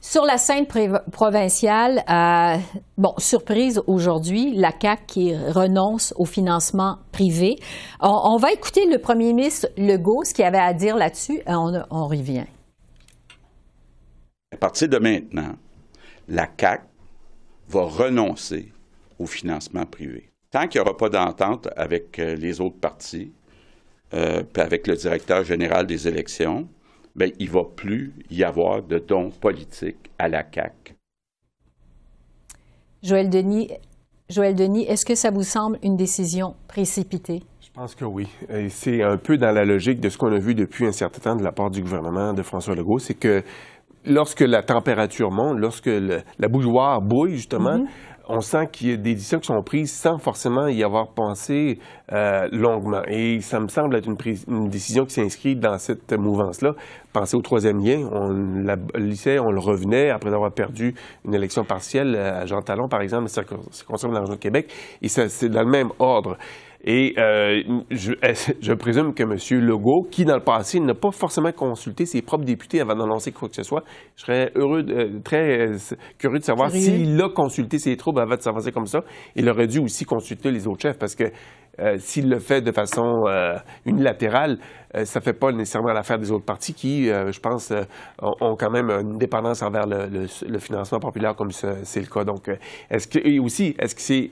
Sur 0.00 0.25
la 0.25 0.39
scène 0.39 0.67
provinciale, 0.67 2.05
euh, 2.09 2.56
bon, 2.97 3.15
surprise 3.19 3.83
aujourd'hui, 3.89 4.55
la 4.55 4.71
CAQ 4.71 5.03
qui 5.06 5.37
renonce 5.37 6.15
au 6.17 6.25
financement 6.25 6.99
privé. 7.11 7.56
On, 8.00 8.37
va 8.37 8.53
écouter 8.53 8.87
le 8.87 8.99
premier 8.99 9.33
ministre 9.33 9.67
Legault, 9.77 10.23
ce 10.23 10.35
qu'il 10.35 10.45
avait 10.45 10.59
à 10.59 10.73
dire 10.73 10.97
là-dessus. 10.97 11.41
On, 11.47 11.83
on 11.91 12.06
revient. 12.06 12.47
À 14.53 14.56
partir 14.56 14.89
de 14.89 14.99
maintenant, 14.99 15.55
la 16.29 16.47
CAQ 16.56 16.85
va 17.69 17.83
renoncer 17.83 18.73
au 19.19 19.26
financement 19.26 19.85
privé. 19.85 20.31
Tant 20.50 20.67
qu'il 20.67 20.81
n'y 20.81 20.87
aura 20.87 20.97
pas 20.97 21.09
d'entente 21.11 21.69
avec 21.76 22.19
euh, 22.19 22.35
les 22.35 22.61
autres 22.61 22.79
partis, 22.81 23.32
euh, 24.15 24.43
puis 24.50 24.62
avec 24.62 24.87
le 24.87 24.97
directeur 24.97 25.44
général 25.44 25.87
des 25.87 26.09
élections, 26.09 26.67
bien, 27.15 27.29
il 27.38 27.49
ne 27.49 27.53
va 27.53 27.65
plus 27.65 28.15
y 28.31 28.44
avoir 28.44 28.82
de 28.82 28.99
dons 28.99 29.31
politiques 29.31 30.11
à 30.19 30.29
la 30.29 30.43
CAQ. 30.43 30.94
Joël 33.03 33.29
Denis, 33.29 33.70
Joël 34.31 34.55
Denis 34.55 34.85
est-ce 34.85 35.05
que 35.05 35.15
ça 35.15 35.31
vous 35.31 35.43
semble 35.43 35.79
une 35.82 35.97
décision 35.97 36.55
précipitée? 36.67 37.43
Je 37.61 37.71
pense 37.71 37.94
que 37.94 38.05
oui. 38.05 38.26
C'est 38.71 39.03
un 39.03 39.19
peu 39.19 39.37
dans 39.37 39.53
la 39.53 39.64
logique 39.64 40.00
de 40.00 40.09
ce 40.09 40.17
qu'on 40.17 40.32
a 40.32 40.38
vu 40.38 40.55
depuis 40.55 40.87
un 40.87 40.93
certain 40.93 41.21
temps 41.21 41.37
de 41.37 41.44
la 41.44 41.53
part 41.53 41.71
du 41.71 41.82
gouvernement 41.82 42.32
de 42.32 42.43
François 42.43 42.75
Legault, 42.75 42.99
c'est 42.99 43.14
que 43.14 43.44
lorsque 44.05 44.41
la 44.41 44.62
température 44.62 45.31
monte, 45.31 45.59
lorsque 45.59 45.87
la 45.87 46.49
bougeoire 46.49 47.03
bouille, 47.03 47.37
justement, 47.37 47.79
mm-hmm 47.79 48.18
on 48.29 48.41
sent 48.41 48.67
qu'il 48.73 48.91
y 48.91 48.93
a 48.93 48.97
des 48.97 49.15
décisions 49.15 49.39
qui 49.39 49.47
sont 49.47 49.63
prises 49.63 49.93
sans 49.93 50.19
forcément 50.19 50.69
y 50.69 50.85
avoir 50.85 51.09
pensé 51.09 51.79
euh, 52.13 52.47
longuement. 52.53 53.03
Et 53.09 53.41
ça 53.41 53.59
me 53.59 53.69
semble 53.69 53.97
être 53.97 54.07
une, 54.07 54.69
décision 54.69 55.05
qui 55.05 55.14
s'inscrit 55.14 55.57
dans 55.57 55.79
cette 55.79 56.12
mouvance-là. 56.12 56.73
Penser 57.12 57.37
au 57.37 57.43
troisième 57.43 57.79
lien, 57.79 58.09
on 58.12 58.31
lycée, 58.99 59.38
on 59.38 59.50
le 59.50 59.61
revenait 59.61 60.11
après 60.11 60.33
avoir 60.33 60.52
perdu 60.52 60.95
une 61.25 61.35
élection 61.35 61.64
partielle 61.64 62.14
à 62.17 62.45
Jean 62.47 62.61
Talon, 62.61 62.88
par 62.88 63.00
exemple, 63.00 63.29
c'est 63.29 63.43
de 63.43 64.14
l'argent 64.14 64.37
Québec, 64.37 64.73
et 65.00 65.09
c'est 65.09 65.49
dans 65.49 65.62
le 65.62 65.71
même 65.71 65.91
ordre. 65.99 66.37
Et 66.90 67.12
euh, 67.18 67.62
je, 67.90 68.73
présume 68.73 69.12
que 69.12 69.23
M. 69.23 69.61
Legault, 69.62 70.07
qui 70.11 70.25
dans 70.25 70.37
le 70.37 70.42
passé 70.42 70.80
n'a 70.80 70.95
pas 70.95 71.11
forcément 71.11 71.52
consulté 71.52 72.07
ses 72.07 72.23
propres 72.23 72.47
députés 72.47 72.80
avant 72.80 72.95
d'annoncer 72.95 73.30
quoi 73.30 73.50
que 73.50 73.57
ce 73.57 73.62
soit, 73.62 73.85
je 74.16 74.23
serais 74.23 74.50
heureux, 74.54 74.83
très 75.23 75.68
euh, 75.68 75.76
curieux 76.16 76.38
de 76.38 76.45
savoir 76.45 76.71
s'il 76.71 77.21
a 77.21 77.28
consulté 77.28 77.78
ses 77.78 77.95
troupes 77.99 78.16
avant 78.16 78.37
de 78.37 78.40
s'avancer 78.40 78.73
comme 78.73 78.87
ça. 78.87 79.00
Il 79.37 79.50
aurait 79.50 79.66
dû 79.66 79.80
aussi 79.80 80.07
consulter 80.07 80.50
les 80.50 80.66
autres 80.66 80.80
chefs 80.80 80.99
parce 80.99 81.14
que 81.14 81.25
euh, 81.78 81.97
s'il 81.99 82.30
le 82.30 82.38
fait 82.38 82.62
de 82.62 82.73
façon 82.73 83.23
unilatérale, 83.85 84.57
euh, 84.57 84.88
ça 84.95 85.21
ne 85.21 85.25
fait 85.25 85.33
pas 85.33 85.52
nécessairement 85.52 85.92
l'affaire 85.92 86.18
des 86.18 86.30
autres 86.30 86.45
partis 86.45 86.75
qui, 86.75 87.11
euh, 87.11 87.30
je 87.30 87.40
pense, 87.40 87.71
euh, 87.71 87.83
ont, 88.21 88.57
quand 88.57 88.71
même 88.71 88.90
une 88.90 89.18
dépendance 89.18 89.62
envers 89.62 89.87
le, 89.87 90.26
financement 90.59 90.99
populaire 90.99 91.35
comme 91.35 91.50
c'est 91.50 92.00
le 92.00 92.07
cas. 92.07 92.25
Donc, 92.25 92.50
est-ce 92.90 93.07
que, 93.07 93.18
et 93.18 93.38
aussi, 93.38 93.75
est-ce 93.78 93.95
que 93.95 94.00
c'est 94.00 94.30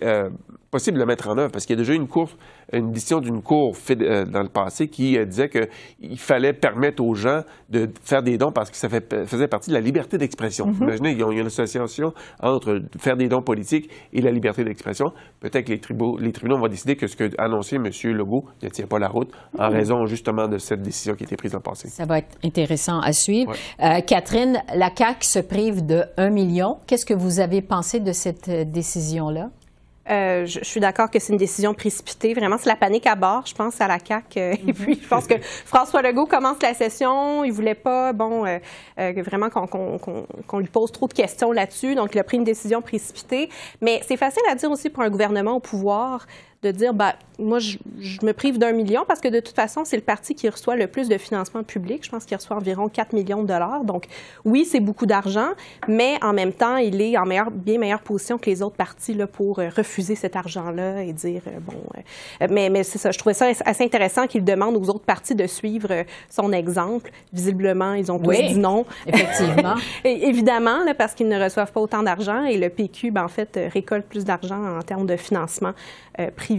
possible 0.71 0.97
de 0.97 1.03
le 1.03 1.07
mettre 1.07 1.29
en 1.29 1.39
œuvre? 1.39 1.53
Parce 1.53 1.67
qu'il 1.67 1.77
y 1.77 1.79
a 1.79 1.83
déjà 1.83 1.95
une 1.95 2.09
cour, 2.09 2.31
une 2.73 2.91
décision 2.91 3.21
d'une 3.21 3.43
cour 3.43 3.77
dans 3.89 4.43
le 4.43 4.49
passé 4.49 4.89
qui 4.89 5.25
disait 5.27 5.49
qu'il 5.49 6.19
fallait 6.19 6.53
permettre 6.53 7.03
aux 7.03 7.15
gens 7.15 7.43
de 7.69 7.89
faire 8.03 8.23
des 8.23 8.39
dons 8.39 8.53
parce 8.53 8.71
que 8.71 8.77
ça 8.77 8.89
faisait 8.89 9.49
partie 9.49 9.71
de 9.71 9.75
la 9.75 9.81
liberté 9.81 10.19
d'expression. 10.19 10.67
Mm-hmm. 10.67 10.83
Imaginez, 10.83 11.13
il 11.13 11.19
y 11.19 11.23
a 11.23 11.31
une 11.31 11.47
association 11.47 12.13
entre 12.43 12.81
faire 12.99 13.17
des 13.17 13.29
dons 13.29 13.43
politiques 13.43 13.91
et 14.13 14.21
la 14.21 14.31
liberté 14.31 14.65
d'expression. 14.65 15.13
Peut-être 15.41 15.67
que 15.67 15.73
les, 15.73 15.81
tribunaux, 15.81 16.19
les 16.19 16.33
tribunaux 16.33 16.59
vont 16.59 16.69
décider 16.69 16.97
que 16.97 17.07
ce 17.07 17.17
qu'a 17.17 17.29
annoncé 17.39 17.77
M. 17.77 17.91
Legault 18.05 18.45
ne 18.63 18.69
tient 18.69 18.87
pas 18.87 18.99
la 18.99 19.09
route 19.09 19.31
en 19.59 19.69
mm-hmm. 19.69 19.73
raison 19.73 20.07
justement 20.07 20.46
de 20.49 20.59
cette 20.59 20.83
décision 20.83 21.15
qui 21.15 21.25
a 21.25 21.27
été 21.27 21.37
prise 21.37 21.53
dans 21.53 21.59
le 21.59 21.63
passé. 21.63 21.89
Ça 21.89 22.05
va 22.05 22.19
être 22.19 22.37
intéressant 22.45 23.01
à 23.01 23.13
suivre. 23.13 23.55
Euh, 23.83 24.01
Catherine, 24.01 24.63
la 24.75 24.91
CAQ 24.97 25.25
se 25.25 25.39
prive 25.39 25.87
de 25.87 26.05
1 26.17 26.31
million. 26.31 26.79
Qu'est-ce 26.87 27.07
que 27.07 27.15
vous 27.15 27.41
avez 27.41 27.63
pensé 27.63 28.01
de 28.01 28.13
cette 28.13 28.49
euh, 28.49 28.65
décision-là? 28.65 29.51
Euh, 30.09 30.47
je, 30.47 30.63
suis 30.63 30.81
d'accord 30.81 31.11
que 31.11 31.19
c'est 31.19 31.33
une 31.33 31.39
décision 31.39 31.75
précipitée. 31.75 32.33
Vraiment, 32.35 32.57
c'est 32.59 32.69
la 32.69 32.77
panique 32.77 33.07
à 33.07 33.17
bord, 33.17 33.45
je 33.47 33.55
pense, 33.55 33.81
à 33.81 33.89
la 33.89 33.99
CAQ. 33.99 34.39
Euh, 34.39 34.55
et 34.67 34.73
puis, 34.73 35.01
je 35.03 35.09
pense 35.09 35.27
que 35.27 35.35
François 35.41 36.03
Legault 36.03 36.27
commence 36.27 36.63
la 36.63 36.75
session. 36.75 37.43
Il 37.45 37.53
voulait 37.53 37.75
pas, 37.75 38.13
bon, 38.13 38.45
euh, 38.47 38.59
vraiment 38.97 39.51
qu'on 39.51 40.59
lui 40.59 40.69
pose 40.69 40.93
trop 40.93 41.09
de 41.09 41.13
questions 41.13 41.51
là-dessus. 41.51 41.95
Donc, 41.95 42.15
il 42.15 42.19
a 42.19 42.25
pris 42.25 42.37
une 42.37 42.45
décision 42.45 42.83
précipitée. 42.83 43.49
Mais 43.81 44.01
c'est 44.07 44.17
facile 44.17 44.43
à 44.51 44.55
dire 44.55 44.71
aussi 44.71 44.91
pour 44.91 45.03
un 45.03 45.11
gouvernement 45.11 45.57
au 45.57 45.61
pouvoir 45.61 46.27
de 46.67 46.77
dire, 46.77 46.95
bah, 46.95 47.15
moi, 47.39 47.59
je, 47.59 47.79
me 48.23 48.33
prive 48.33 48.59
d'un 48.59 48.73
million 48.73 49.05
parce 49.07 49.21
que 49.21 49.29
de 49.29 49.41
toute 49.41 49.55
façon, 49.55 49.85
c'est 49.85 49.97
le 49.97 50.03
parti 50.03 50.35
qui 50.35 50.49
reçoit 50.49 50.77
le 50.77 50.87
plus 50.87 51.09
de 51.09 51.19
financement 51.19 51.63
public. 51.63 52.05
Je 52.05 52.11
pense 52.11 52.25
qu'il 52.25 52.37
reçoit 52.37 52.57
environ 52.57 52.89
4 52.89 53.13
millions 53.13 53.43
de 53.43 53.49
dollars. 53.49 53.85
Donc, 53.85 54.07
oui, 54.45 54.65
c'est 54.65 54.81
beaucoup 54.81 55.07
d'argent, 55.07 55.51
mais 55.87 56.19
en 56.23 56.33
même 56.33 56.53
temps, 56.53 56.77
il 56.77 57.01
est 57.01 57.19
en 57.19 57.27
meilleure, 57.27 57.51
bien 57.51 57.79
meilleure 57.79 58.01
position 58.01 58.39
que 58.39 58.49
les 58.49 58.63
autres 58.63 58.77
partis 58.77 59.15
là, 59.15 59.27
pour 59.27 59.59
euh, 59.59 59.69
refuser 59.75 60.15
cet 60.15 60.37
argent-là 60.37 61.03
et 61.03 61.13
dire, 61.13 61.43
euh, 61.47 61.59
bon, 61.61 61.75
euh, 61.97 62.47
mais, 62.51 62.71
mais 62.71 62.83
c'est 62.83 62.99
ça, 62.99 63.11
je 63.11 63.19
trouvais 63.19 63.35
ça 63.35 63.47
assez 63.65 63.85
intéressant 63.85 64.27
qu'il 64.27 64.45
demande 64.45 64.77
aux 64.77 64.89
autres 64.89 65.05
partis 65.05 65.35
de 65.35 65.47
suivre 65.47 66.05
son 66.31 66.53
exemple. 66.53 67.11
Visiblement, 67.33 67.93
ils 67.95 68.11
ont 68.11 68.19
tous 68.19 68.33
dit 68.33 68.59
non. 68.59 68.87
Effectivement. 69.07 69.75
et, 70.05 70.29
évidemment, 70.29 70.85
là, 70.85 70.95
parce 70.95 71.15
qu'ils 71.15 71.29
ne 71.29 71.43
reçoivent 71.43 71.73
pas 71.73 71.81
autant 71.81 72.03
d'argent 72.03 72.45
et 72.45 72.57
le 72.57 72.71
PQ, 72.71 73.11
ben, 73.11 73.25
en 73.25 73.29
fait, 73.29 73.59
récolte 73.73 74.07
plus 74.07 74.25
d'argent 74.25 74.79
en 74.79 74.83
termes 74.83 75.07
de 75.07 75.17
financement 75.17 75.73
privé. 76.35 76.56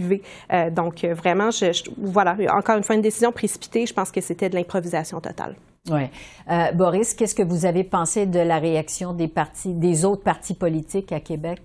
Euh, 0.52 0.70
donc, 0.70 1.04
euh, 1.04 1.14
vraiment, 1.14 1.50
voilà, 1.96 2.36
encore 2.52 2.76
une 2.76 2.82
fois, 2.82 2.94
une 2.94 3.02
décision 3.02 3.32
précipitée. 3.32 3.86
Je 3.86 3.94
pense 3.94 4.10
que 4.10 4.20
c'était 4.20 4.48
de 4.48 4.54
l'improvisation 4.54 5.20
totale. 5.20 5.54
Oui. 5.90 6.02
Euh, 6.50 6.72
Boris, 6.72 7.14
qu'est-ce 7.14 7.34
que 7.34 7.42
vous 7.42 7.64
avez 7.64 7.84
pensé 7.84 8.26
de 8.26 8.40
la 8.40 8.58
réaction 8.58 9.14
des 9.14 10.04
autres 10.04 10.22
partis 10.22 10.54
politiques 10.54 11.12
à 11.12 11.20
Québec? 11.20 11.60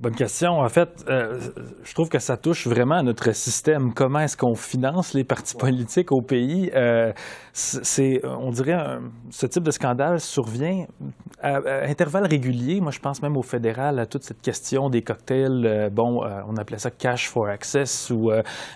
Bonne 0.00 0.16
question. 0.16 0.58
En 0.58 0.68
fait, 0.68 1.04
euh, 1.08 1.38
je 1.84 1.94
trouve 1.94 2.08
que 2.08 2.18
ça 2.18 2.36
touche 2.36 2.66
vraiment 2.66 2.96
à 2.96 3.02
notre 3.04 3.30
système. 3.30 3.94
Comment 3.94 4.18
est-ce 4.18 4.36
qu'on 4.36 4.56
finance 4.56 5.14
les 5.14 5.22
partis 5.22 5.54
politiques 5.56 6.10
au 6.10 6.20
pays? 6.20 6.68
Euh, 6.74 7.12
on 8.24 8.50
dirait, 8.50 8.76
ce 9.30 9.46
type 9.46 9.62
de 9.62 9.70
scandale 9.70 10.18
survient 10.18 10.86
à, 11.40 11.60
intervalles 11.88 12.26
réguliers. 12.26 12.80
Moi, 12.80 12.90
je 12.90 12.98
pense 12.98 13.22
même 13.22 13.36
au 13.36 13.42
fédéral 13.42 14.00
à 14.00 14.06
toute 14.06 14.24
cette 14.24 14.42
question 14.42 14.90
des 14.90 15.02
cocktails. 15.02 15.64
Euh, 15.64 15.90
bon, 15.90 16.24
on 16.48 16.56
appelait 16.56 16.78
ça 16.78 16.90
cash 16.90 17.30
for 17.30 17.46
access 17.46 18.10
ou 18.10 18.32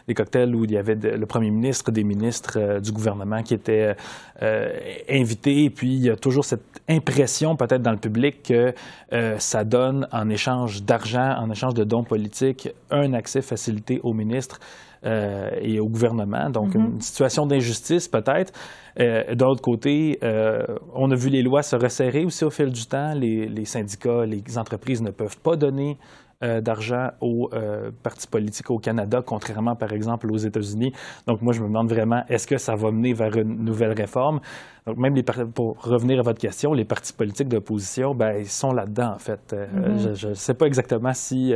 des 0.07 0.15
cocktails 0.15 0.55
où 0.55 0.65
il 0.65 0.71
y 0.71 0.79
avait 0.79 0.95
le 0.95 1.27
premier 1.27 1.51
ministre, 1.51 1.91
des 1.91 2.05
ministres 2.05 2.79
du 2.79 2.93
gouvernement 2.93 3.43
qui 3.43 3.55
étaient 3.55 3.97
invités. 5.11 5.65
Et 5.65 5.71
puis, 5.71 5.95
il 5.95 6.05
y 6.05 6.11
a 6.11 6.17
toujours 6.17 6.45
cette 6.45 6.81
impression, 6.89 7.57
peut-être 7.57 7.83
dans 7.83 7.91
le 7.91 7.99
public, 7.99 8.45
que 8.45 8.73
ça 9.39 9.65
donne 9.65 10.07
en 10.13 10.29
échange 10.29 10.85
d'argent 10.85 11.08
en 11.17 11.51
échange 11.51 11.75
de 11.75 11.85
dons 11.85 12.05
politiques, 12.05 12.69
un 12.91 13.13
accès 13.13 13.43
facilité 13.43 14.01
aux 14.03 14.13
ministres 14.13 14.59
euh, 15.05 15.51
et 15.61 15.79
au 15.79 15.87
gouvernement. 15.87 16.51
Donc, 16.51 16.75
mm-hmm. 16.75 16.95
une 16.95 17.01
situation 17.01 17.47
d'injustice 17.47 18.09
peut-être. 18.09 18.53
Euh, 18.99 19.35
D'un 19.35 19.47
autre 19.47 19.63
côté, 19.63 20.19
euh, 20.25 20.63
on 20.93 21.11
a 21.13 21.15
vu 21.15 21.29
les 21.29 21.43
lois 21.43 21.63
se 21.63 21.77
resserrer 21.77 22.25
aussi 22.25 22.45
au 22.45 22.51
fil 22.51 22.73
du 22.73 22.85
temps. 22.85 23.15
Les, 23.15 23.65
syndicats, 23.65 24.27
les 24.27 24.59
entreprises 24.59 25.01
ne 25.01 25.11
peuvent 25.11 25.39
pas 25.39 25.55
donner 25.55 25.99
euh, 26.43 26.61
d'argent 26.61 27.11
aux 27.21 27.51
partis 28.03 28.27
politiques 28.27 28.71
au 28.71 28.79
Canada, 28.79 29.23
contrairement 29.25 29.77
par 29.77 29.93
exemple 29.93 30.31
aux 30.31 30.37
États-Unis. 30.37 30.93
Donc 31.27 31.43
moi, 31.43 31.53
je 31.53 31.61
me 31.61 31.67
demande 31.67 31.89
vraiment, 31.89 32.23
est-ce 32.29 32.47
que 32.47 32.59
ça 32.59 32.75
va 32.77 32.91
mener 32.91 33.13
vers 33.13 33.37
une 33.37 33.65
nouvelle 33.65 33.93
réforme? 33.93 34.41
Donc 34.87 34.97
même 34.99 35.15
les, 35.15 35.23
pour 35.23 35.83
revenir 35.83 36.21
à 36.21 36.23
votre 36.23 36.41
question, 36.41 36.73
les 36.73 36.85
partis 36.85 37.13
politiques 37.13 37.49
d'opposition, 37.49 38.15
ben, 38.15 38.39
ils 38.39 38.49
sont 38.49 38.73
là-dedans 38.73 39.13
en 39.15 39.19
fait. 39.19 39.55
Mm-hmm. 39.55 40.15
Je 40.15 40.29
ne 40.29 40.35
sais 40.35 40.55
pas 40.55 40.67
exactement 40.67 41.13
si... 41.15 41.55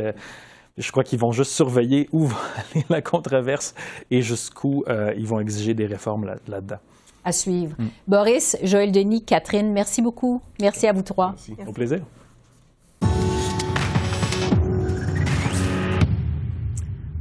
Je 0.77 0.91
crois 0.91 1.03
qu'ils 1.03 1.19
vont 1.19 1.31
juste 1.31 1.51
surveiller 1.51 2.09
où 2.11 2.25
va 2.25 2.37
aller 2.73 2.85
la 2.89 3.01
controverse 3.01 3.75
et 4.09 4.21
jusqu'où 4.21 4.83
euh, 4.87 5.13
ils 5.15 5.27
vont 5.27 5.39
exiger 5.39 5.73
des 5.73 5.85
réformes 5.85 6.25
là-dedans. 6.47 6.79
à 7.23 7.31
suivre. 7.31 7.75
Mm. 7.77 7.87
Boris, 8.07 8.57
Joël 8.63 8.91
Denis, 8.91 9.23
Catherine, 9.23 9.71
merci 9.71 10.01
beaucoup. 10.01 10.41
Merci 10.59 10.87
à 10.87 10.93
vous 10.93 11.03
trois. 11.03 11.29
Merci. 11.29 11.55
Au 11.67 11.71
plaisir. 11.71 12.01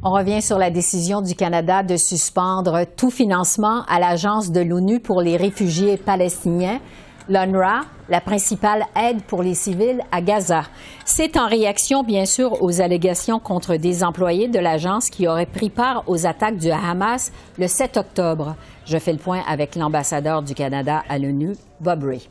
On 0.04 0.10
revient 0.10 0.42
sur 0.42 0.58
la 0.58 0.70
décision 0.70 1.20
du 1.20 1.36
Canada 1.36 1.84
de 1.84 1.96
suspendre 1.96 2.84
tout 2.96 3.10
financement 3.10 3.84
à 3.86 4.00
l'Agence 4.00 4.50
de 4.50 4.60
l'ONU 4.60 4.98
pour 4.98 5.22
les 5.22 5.36
réfugiés 5.36 5.96
palestiniens 5.96 6.80
l'UNRWA, 7.28 7.82
la 8.08 8.20
principale 8.20 8.84
aide 8.96 9.22
pour 9.22 9.44
les 9.44 9.54
civils 9.54 10.00
à 10.10 10.20
Gaza. 10.20 10.64
C'est 11.04 11.36
en 11.36 11.46
réaction, 11.46 12.02
bien 12.02 12.24
sûr, 12.24 12.60
aux 12.64 12.80
allégations 12.80 13.38
contre 13.38 13.76
des 13.76 14.02
employés 14.02 14.48
de 14.48 14.58
l'agence 14.58 15.08
qui 15.08 15.28
auraient 15.28 15.46
pris 15.46 15.70
part 15.70 16.02
aux 16.08 16.26
attaques 16.26 16.56
du 16.56 16.72
Hamas 16.72 17.30
le 17.56 17.68
7 17.68 17.96
octobre. 17.96 18.56
Je 18.84 18.98
fais 18.98 19.12
le 19.12 19.18
point 19.18 19.42
avec 19.48 19.76
l'ambassadeur 19.76 20.42
du 20.42 20.54
Canada 20.54 21.04
à 21.08 21.16
l'ONU, 21.16 21.52
Bob 21.80 22.02
Ray. 22.02 22.28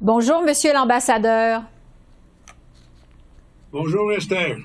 Bonjour, 0.00 0.42
Monsieur 0.42 0.72
l'ambassadeur. 0.72 1.64
Bonjour, 3.70 4.10
Esther. 4.12 4.56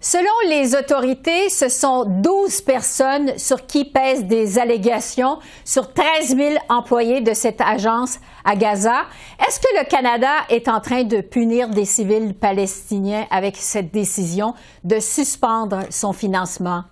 Selon 0.00 0.50
les 0.50 0.74
autorités, 0.74 1.48
ce 1.48 1.68
sont 1.68 2.04
12 2.04 2.60
personnes 2.60 3.38
sur 3.38 3.66
qui 3.66 3.86
pèsent 3.86 4.26
des 4.26 4.58
allégations 4.58 5.38
sur 5.64 5.92
13 5.92 6.36
000 6.36 6.54
employés 6.68 7.22
de 7.22 7.32
cette 7.32 7.62
agence 7.62 8.20
à 8.44 8.56
Gaza. 8.56 9.06
Est-ce 9.40 9.58
que 9.58 9.66
le 9.78 9.88
Canada 9.88 10.30
est 10.50 10.68
en 10.68 10.80
train 10.80 11.04
de 11.04 11.22
punir 11.22 11.70
des 11.70 11.86
civils 11.86 12.34
palestiniens 12.34 13.26
avec 13.30 13.56
cette 13.56 13.90
décision 13.90 14.54
de 14.84 15.00
suspendre 15.00 15.84
son 15.90 16.12
financement? 16.12 16.84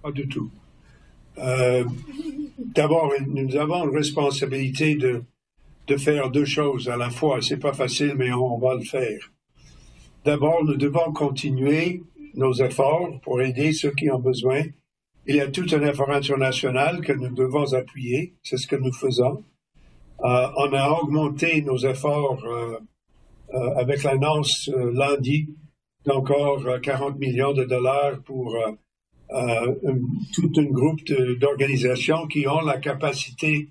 Pas 0.00 0.12
du 0.12 0.28
tout. 0.28 0.48
Euh, 1.38 1.84
d'abord, 2.58 3.12
nous 3.26 3.56
avons 3.56 3.88
une 3.88 3.96
responsabilité 3.96 4.94
de, 4.94 5.22
de 5.88 5.96
faire 5.96 6.30
deux 6.30 6.44
choses 6.44 6.88
à 6.88 6.96
la 6.96 7.10
fois. 7.10 7.42
C'est 7.42 7.56
pas 7.56 7.72
facile, 7.72 8.14
mais 8.16 8.32
on 8.32 8.58
va 8.58 8.76
le 8.76 8.84
faire. 8.84 9.30
D'abord, 10.24 10.64
nous 10.64 10.76
devons 10.76 11.12
continuer 11.12 12.02
nos 12.34 12.52
efforts 12.52 13.20
pour 13.22 13.40
aider 13.40 13.72
ceux 13.72 13.92
qui 13.92 14.10
ont 14.10 14.18
besoin. 14.18 14.62
Il 15.26 15.36
y 15.36 15.40
a 15.40 15.48
tout 15.48 15.66
un 15.72 15.82
effort 15.82 16.10
international 16.10 17.00
que 17.00 17.12
nous 17.12 17.34
devons 17.34 17.72
appuyer. 17.72 18.34
C'est 18.42 18.58
ce 18.58 18.66
que 18.66 18.76
nous 18.76 18.92
faisons. 18.92 19.42
Euh, 20.22 20.46
on 20.56 20.72
a 20.74 20.90
augmenté 20.90 21.62
nos 21.62 21.78
efforts 21.78 22.44
euh, 22.44 22.78
euh, 23.54 23.74
avec 23.76 24.02
l'annonce 24.02 24.70
lundi 24.92 25.48
d'encore 26.04 26.80
40 26.82 27.18
millions 27.18 27.52
de 27.52 27.64
dollars 27.64 28.20
pour 28.22 28.56
tout 30.34 30.52
un 30.56 30.64
groupe 30.64 31.00
d'organisations 31.38 32.26
qui 32.26 32.46
ont 32.48 32.60
la 32.62 32.78
capacité 32.78 33.68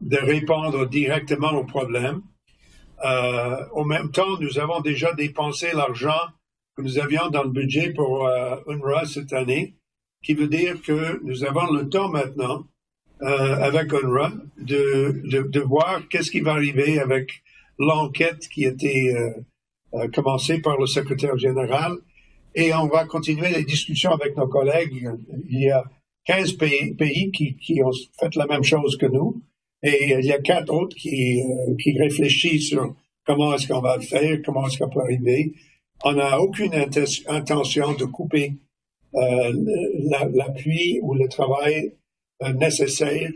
de 0.00 0.16
répondre 0.16 0.86
directement 0.86 1.52
aux 1.52 1.64
problèmes. 1.64 2.22
Euh, 3.04 3.64
au 3.72 3.84
même 3.84 4.10
temps, 4.10 4.38
nous 4.40 4.58
avons 4.58 4.80
déjà 4.80 5.12
dépensé 5.12 5.68
l'argent 5.72 6.20
que 6.76 6.82
nous 6.82 6.98
avions 6.98 7.28
dans 7.28 7.42
le 7.42 7.50
budget 7.50 7.92
pour 7.92 8.26
euh, 8.26 8.56
UNRWA 8.66 9.04
cette 9.04 9.32
année, 9.32 9.74
qui 10.22 10.34
veut 10.34 10.48
dire 10.48 10.80
que 10.82 11.20
nous 11.24 11.44
avons 11.44 11.72
le 11.72 11.88
temps 11.88 12.08
maintenant, 12.08 12.64
euh, 13.22 13.56
avec 13.56 13.92
UNRWA, 13.92 14.32
de, 14.58 15.22
de, 15.24 15.42
de 15.42 15.60
voir 15.60 16.02
qu'est-ce 16.08 16.30
qui 16.30 16.40
va 16.40 16.52
arriver 16.52 17.00
avec 17.00 17.42
l'enquête 17.78 18.48
qui 18.48 18.64
été 18.64 19.14
euh, 19.14 19.30
euh, 19.94 20.08
commencée 20.08 20.60
par 20.60 20.78
le 20.78 20.86
secrétaire 20.86 21.36
général. 21.38 21.92
Et 22.54 22.74
on 22.74 22.88
va 22.88 23.04
continuer 23.04 23.50
les 23.50 23.64
discussions 23.64 24.12
avec 24.12 24.36
nos 24.36 24.48
collègues. 24.48 25.10
Il 25.48 25.60
y 25.60 25.70
a 25.70 25.84
15 26.26 26.54
pays, 26.54 26.94
pays 26.94 27.30
qui, 27.30 27.56
qui 27.56 27.82
ont 27.82 27.92
fait 28.18 28.34
la 28.36 28.46
même 28.46 28.64
chose 28.64 28.96
que 28.96 29.06
nous. 29.06 29.40
Et 29.82 30.14
il 30.18 30.24
y 30.24 30.32
a 30.32 30.38
quatre 30.38 30.72
autres 30.72 30.96
qui, 30.96 31.40
euh, 31.40 31.74
qui 31.82 31.96
réfléchissent 31.98 32.68
sur 32.70 32.94
comment 33.24 33.54
est-ce 33.54 33.68
qu'on 33.68 33.80
va 33.80 33.96
le 33.96 34.02
faire, 34.02 34.38
comment 34.44 34.66
est-ce 34.66 34.78
qu'on 34.78 34.88
peut 34.88 35.00
arriver. 35.00 35.52
On 36.04 36.12
n'a 36.12 36.40
aucune 36.40 36.74
intention 36.74 37.92
de 37.94 38.04
couper 38.04 38.54
euh, 39.14 39.52
l'appui 40.34 41.00
ou 41.02 41.14
le 41.14 41.28
travail 41.28 41.94
euh, 42.42 42.52
nécessaire 42.52 43.30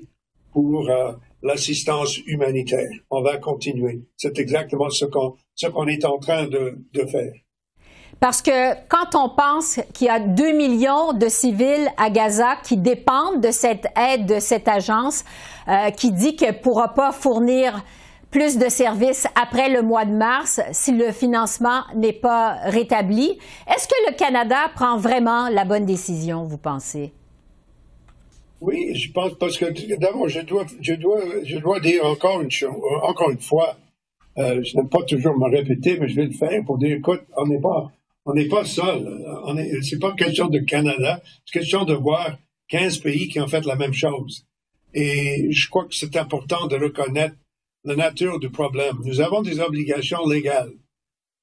pour 0.52 0.88
euh, 0.88 1.12
l'assistance 1.42 2.18
humanitaire. 2.26 2.90
On 3.10 3.22
va 3.22 3.38
continuer. 3.38 4.02
C'est 4.16 4.38
exactement 4.38 4.90
ce 4.90 5.06
qu'on 5.06 5.34
ce 5.54 5.66
qu'on 5.68 5.86
est 5.86 6.04
en 6.04 6.18
train 6.18 6.46
de, 6.46 6.78
de 6.92 7.06
faire. 7.06 7.32
Parce 8.22 8.40
que 8.40 8.74
quand 8.86 9.16
on 9.16 9.28
pense 9.30 9.80
qu'il 9.92 10.06
y 10.06 10.08
a 10.08 10.20
2 10.20 10.52
millions 10.52 11.12
de 11.12 11.26
civils 11.26 11.88
à 11.96 12.08
Gaza 12.08 12.54
qui 12.62 12.76
dépendent 12.76 13.40
de 13.40 13.50
cette 13.50 13.88
aide 13.98 14.26
de 14.26 14.38
cette 14.38 14.68
agence, 14.68 15.24
euh, 15.66 15.90
qui 15.90 16.12
dit 16.12 16.36
qu'elle 16.36 16.54
ne 16.54 16.60
pourra 16.60 16.94
pas 16.94 17.10
fournir 17.10 17.84
plus 18.30 18.58
de 18.58 18.68
services 18.68 19.26
après 19.34 19.70
le 19.70 19.82
mois 19.82 20.04
de 20.04 20.12
mars 20.12 20.60
si 20.70 20.92
le 20.92 21.10
financement 21.10 21.82
n'est 21.96 22.12
pas 22.12 22.58
rétabli, 22.62 23.40
est-ce 23.66 23.88
que 23.88 24.10
le 24.10 24.16
Canada 24.16 24.70
prend 24.76 24.98
vraiment 24.98 25.48
la 25.48 25.64
bonne 25.64 25.84
décision, 25.84 26.44
vous 26.44 26.58
pensez? 26.58 27.12
Oui, 28.60 28.94
je 28.94 29.10
pense 29.10 29.32
parce 29.34 29.58
que 29.58 29.96
d'abord, 29.96 30.28
je 30.28 30.42
dois, 30.42 30.64
je 30.80 30.94
dois, 30.94 31.22
je 31.42 31.58
dois 31.58 31.80
dire 31.80 32.06
encore 32.06 32.40
une 32.40 32.50
encore 33.02 33.30
une 33.30 33.40
fois, 33.40 33.74
euh, 34.38 34.62
je 34.62 34.76
n'aime 34.76 34.88
pas 34.88 35.02
toujours 35.02 35.36
me 35.36 35.50
répéter, 35.50 35.98
mais 35.98 36.06
je 36.06 36.14
vais 36.14 36.26
le 36.26 36.30
faire 36.30 36.62
pour 36.64 36.78
dire, 36.78 36.96
écoute, 36.96 37.22
on 37.36 37.46
n'est 37.46 37.60
pas 37.60 37.90
On 38.24 38.34
n'est 38.34 38.48
pas 38.48 38.64
seul. 38.64 39.04
Ce 39.82 39.94
n'est 39.94 40.00
pas 40.00 40.12
question 40.14 40.48
de 40.48 40.58
Canada. 40.60 41.22
C'est 41.44 41.58
question 41.58 41.84
de 41.84 41.94
voir 41.94 42.38
15 42.68 42.98
pays 42.98 43.28
qui 43.28 43.40
ont 43.40 43.48
fait 43.48 43.64
la 43.64 43.76
même 43.76 43.92
chose. 43.92 44.46
Et 44.94 45.50
je 45.50 45.68
crois 45.68 45.86
que 45.86 45.94
c'est 45.94 46.16
important 46.16 46.66
de 46.66 46.76
reconnaître 46.76 47.36
la 47.84 47.96
nature 47.96 48.38
du 48.38 48.50
problème. 48.50 48.96
Nous 49.04 49.20
avons 49.20 49.42
des 49.42 49.58
obligations 49.60 50.26
légales 50.26 50.72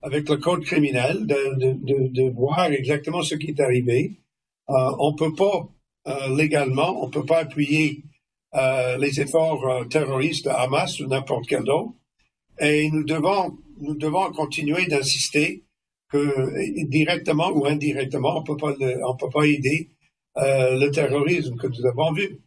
avec 0.02 0.30
le 0.30 0.38
code 0.38 0.64
criminel 0.64 1.26
de, 1.26 1.56
de, 1.58 1.74
de, 1.74 2.08
de 2.08 2.30
voir 2.30 2.72
exactement 2.72 3.22
ce 3.22 3.36
qui 3.36 3.48
est 3.48 3.60
arrivé. 3.60 4.20
Euh, 4.70 4.92
on 5.00 5.14
peut 5.16 5.34
pas 5.34 5.68
euh, 6.08 6.36
légalement, 6.36 7.04
on 7.04 7.10
peut 7.10 7.26
pas 7.26 7.40
appuyer 7.40 8.04
euh, 8.56 8.98
les 8.98 9.20
efforts 9.20 9.68
euh, 9.68 9.86
terroristes 9.86 10.46
de 10.46 10.50
Hamas 10.50 11.00
ou 11.00 11.08
n'importe 11.08 11.46
quel 11.48 11.70
autre. 11.70 11.94
Et 12.60 12.90
nous 12.90 13.04
devons, 13.04 13.58
nous 13.80 13.96
devons 13.96 14.32
continuer 14.32 14.86
d'insister 14.88 15.64
que 16.10 16.86
directement 16.86 17.52
ou 17.52 17.66
indirectement, 17.66 18.40
on 18.40 18.44
peut 18.44 18.58
pas, 18.58 18.74
on 19.08 19.16
peut 19.16 19.30
pas 19.30 19.46
aider 19.46 19.90
euh, 20.38 20.80
le 20.80 20.92
terrorisme 20.92 21.56
que 21.56 21.68
nous 21.68 21.86
avons 21.86 22.12
vu. 22.14 22.40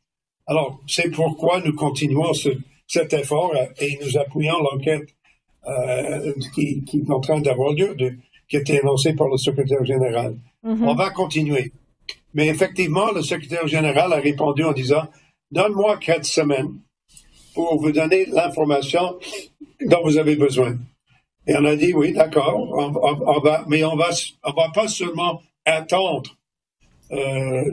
Alors, 0.46 0.80
c'est 0.86 1.10
pourquoi 1.10 1.60
nous 1.60 1.74
continuons 1.74 2.32
ce, 2.34 2.48
cet 2.86 3.12
effort 3.12 3.54
et 3.80 3.98
nous 4.02 4.18
appuyons 4.18 4.58
l'enquête 4.60 5.08
euh, 5.68 6.32
qui, 6.54 6.82
qui, 6.84 6.98
est 6.98 7.10
en 7.10 7.20
train 7.20 7.40
d'avoir 7.40 7.72
lieu, 7.72 7.94
de, 7.94 8.14
qui 8.48 8.56
a 8.56 8.60
été 8.60 8.80
annoncée 8.80 9.14
par 9.14 9.28
le 9.28 9.36
secrétaire 9.36 9.84
général. 9.84 10.36
Mm-hmm. 10.64 10.84
On 10.84 10.94
va 10.94 11.10
continuer. 11.10 11.72
Mais 12.34 12.48
effectivement, 12.48 13.12
le 13.12 13.22
secrétaire 13.22 13.66
général 13.68 14.12
a 14.12 14.16
répondu 14.16 14.64
en 14.64 14.72
disant, 14.72 15.06
donne-moi 15.50 15.98
quatre 15.98 16.24
semaines 16.24 16.74
pour 17.54 17.80
vous 17.80 17.92
donner 17.92 18.26
l'information 18.26 19.18
dont 19.86 20.02
vous 20.02 20.16
avez 20.16 20.36
besoin. 20.36 20.76
Et 21.46 21.56
on 21.56 21.64
a 21.64 21.74
dit, 21.76 21.92
oui, 21.92 22.12
d'accord, 22.12 22.54
on, 22.56 22.94
on, 22.94 23.36
on, 23.36 23.40
va, 23.40 23.64
mais 23.68 23.82
on 23.84 23.96
va, 23.96 24.10
on 24.44 24.52
va 24.52 24.70
pas 24.72 24.86
seulement 24.86 25.42
attendre 25.64 26.36
euh, 27.12 27.70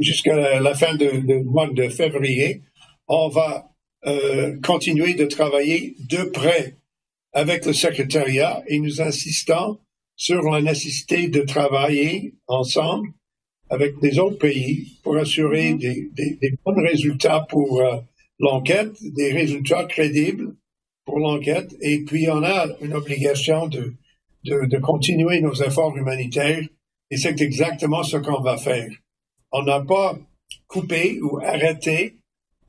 jusqu'à 0.00 0.60
la 0.60 0.74
fin 0.74 0.94
du 0.94 1.42
mois 1.44 1.68
de 1.68 1.88
février, 1.88 2.62
on 3.08 3.28
va 3.28 3.68
euh, 4.06 4.56
continuer 4.62 5.14
de 5.14 5.24
travailler 5.24 5.96
de 6.08 6.24
près 6.24 6.76
avec 7.32 7.66
le 7.66 7.72
secrétariat 7.72 8.62
et 8.68 8.78
nous 8.78 9.00
insistons 9.00 9.78
sur 10.14 10.42
la 10.42 10.62
nécessité 10.62 11.28
de 11.28 11.40
travailler 11.40 12.34
ensemble 12.46 13.08
avec 13.68 13.94
les 14.00 14.18
autres 14.18 14.38
pays 14.38 14.98
pour 15.02 15.16
assurer 15.16 15.72
mm-hmm. 15.72 15.78
des, 15.78 16.08
des, 16.12 16.38
des, 16.40 16.58
bons 16.64 16.80
résultats 16.80 17.44
pour 17.48 17.80
euh, 17.80 17.96
l'enquête, 18.38 18.92
des 19.02 19.32
résultats 19.32 19.84
crédibles 19.84 20.54
pour 21.06 21.18
l'enquête. 21.18 21.74
Et 21.80 22.04
puis, 22.04 22.28
on 22.30 22.42
a 22.42 22.66
une 22.82 22.92
obligation 22.92 23.68
de, 23.68 23.94
de, 24.44 24.66
de 24.66 24.78
continuer 24.78 25.40
nos 25.40 25.54
efforts 25.54 25.96
humanitaires 25.96 26.62
et 27.10 27.16
c'est 27.16 27.40
exactement 27.40 28.02
ce 28.02 28.16
qu'on 28.16 28.40
va 28.42 28.56
faire. 28.56 28.90
On 29.52 29.62
n'a 29.62 29.80
pas 29.80 30.18
coupé 30.66 31.20
ou 31.22 31.38
arrêté. 31.38 32.16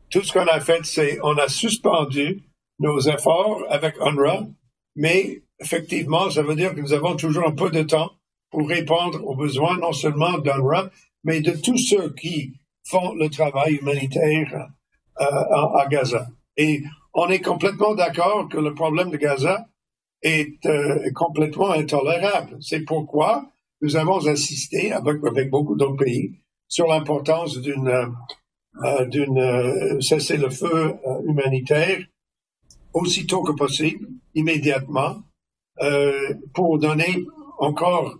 Tout 0.10 0.24
ce 0.24 0.32
qu'on 0.32 0.48
a 0.48 0.60
fait, 0.60 0.86
c'est 0.86 1.20
on 1.24 1.38
a 1.38 1.48
suspendu 1.50 2.44
nos 2.80 3.00
efforts 3.00 3.64
avec 3.70 3.96
UNRWA, 4.00 4.48
mais 4.96 5.42
effectivement, 5.60 6.30
ça 6.30 6.44
veut 6.44 6.56
dire 6.56 6.76
que 6.76 6.82
nous 6.82 6.94
avons 6.94 7.16
toujours 7.16 7.48
un 7.48 7.52
peu 7.52 7.72
de 7.72 7.82
temps 7.82 8.12
pour 8.52 8.68
répondre 8.70 9.26
aux 9.26 9.36
besoins 9.36 9.78
non 9.78 9.92
seulement 9.92 10.38
d'UNRWA, 10.38 10.90
mais 11.24 11.42
de 11.42 11.52
tous 11.52 11.78
ceux 11.78 12.14
qui 12.14 12.54
font 12.88 13.14
le 13.16 13.30
travail 13.30 13.76
humanitaire 13.76 14.70
euh, 15.20 15.26
à, 15.26 15.88
Gaza. 15.90 16.28
Et 16.56 16.84
on 17.18 17.30
est 17.30 17.42
complètement 17.42 17.96
d'accord 17.96 18.48
que 18.48 18.60
le 18.60 18.76
problème 18.76 19.10
de 19.10 19.18
Gaza 19.18 19.68
est 20.22 20.64
euh, 20.68 21.12
complètement 21.16 21.72
intolérable. 21.72 22.58
C'est 22.62 22.82
pourquoi 22.82 23.50
nous 23.82 23.96
avons 23.96 24.26
insisté 24.28 24.92
avec, 24.92 25.20
beaucoup 25.50 25.76
d'autres 25.76 25.98
pays 26.06 26.36
sur 26.68 26.88
l'importance 26.88 27.58
d'une 27.60 27.88
euh, 27.88 28.06
euh, 28.84 30.00
cessez-le-feu 30.00 30.96
humanitaire 31.26 32.00
aussitôt 32.94 33.42
que 33.42 33.54
possible, 33.54 34.08
immédiatement, 34.36 35.18
pour 36.54 36.80
donner 36.80 37.26
encore 37.60 38.18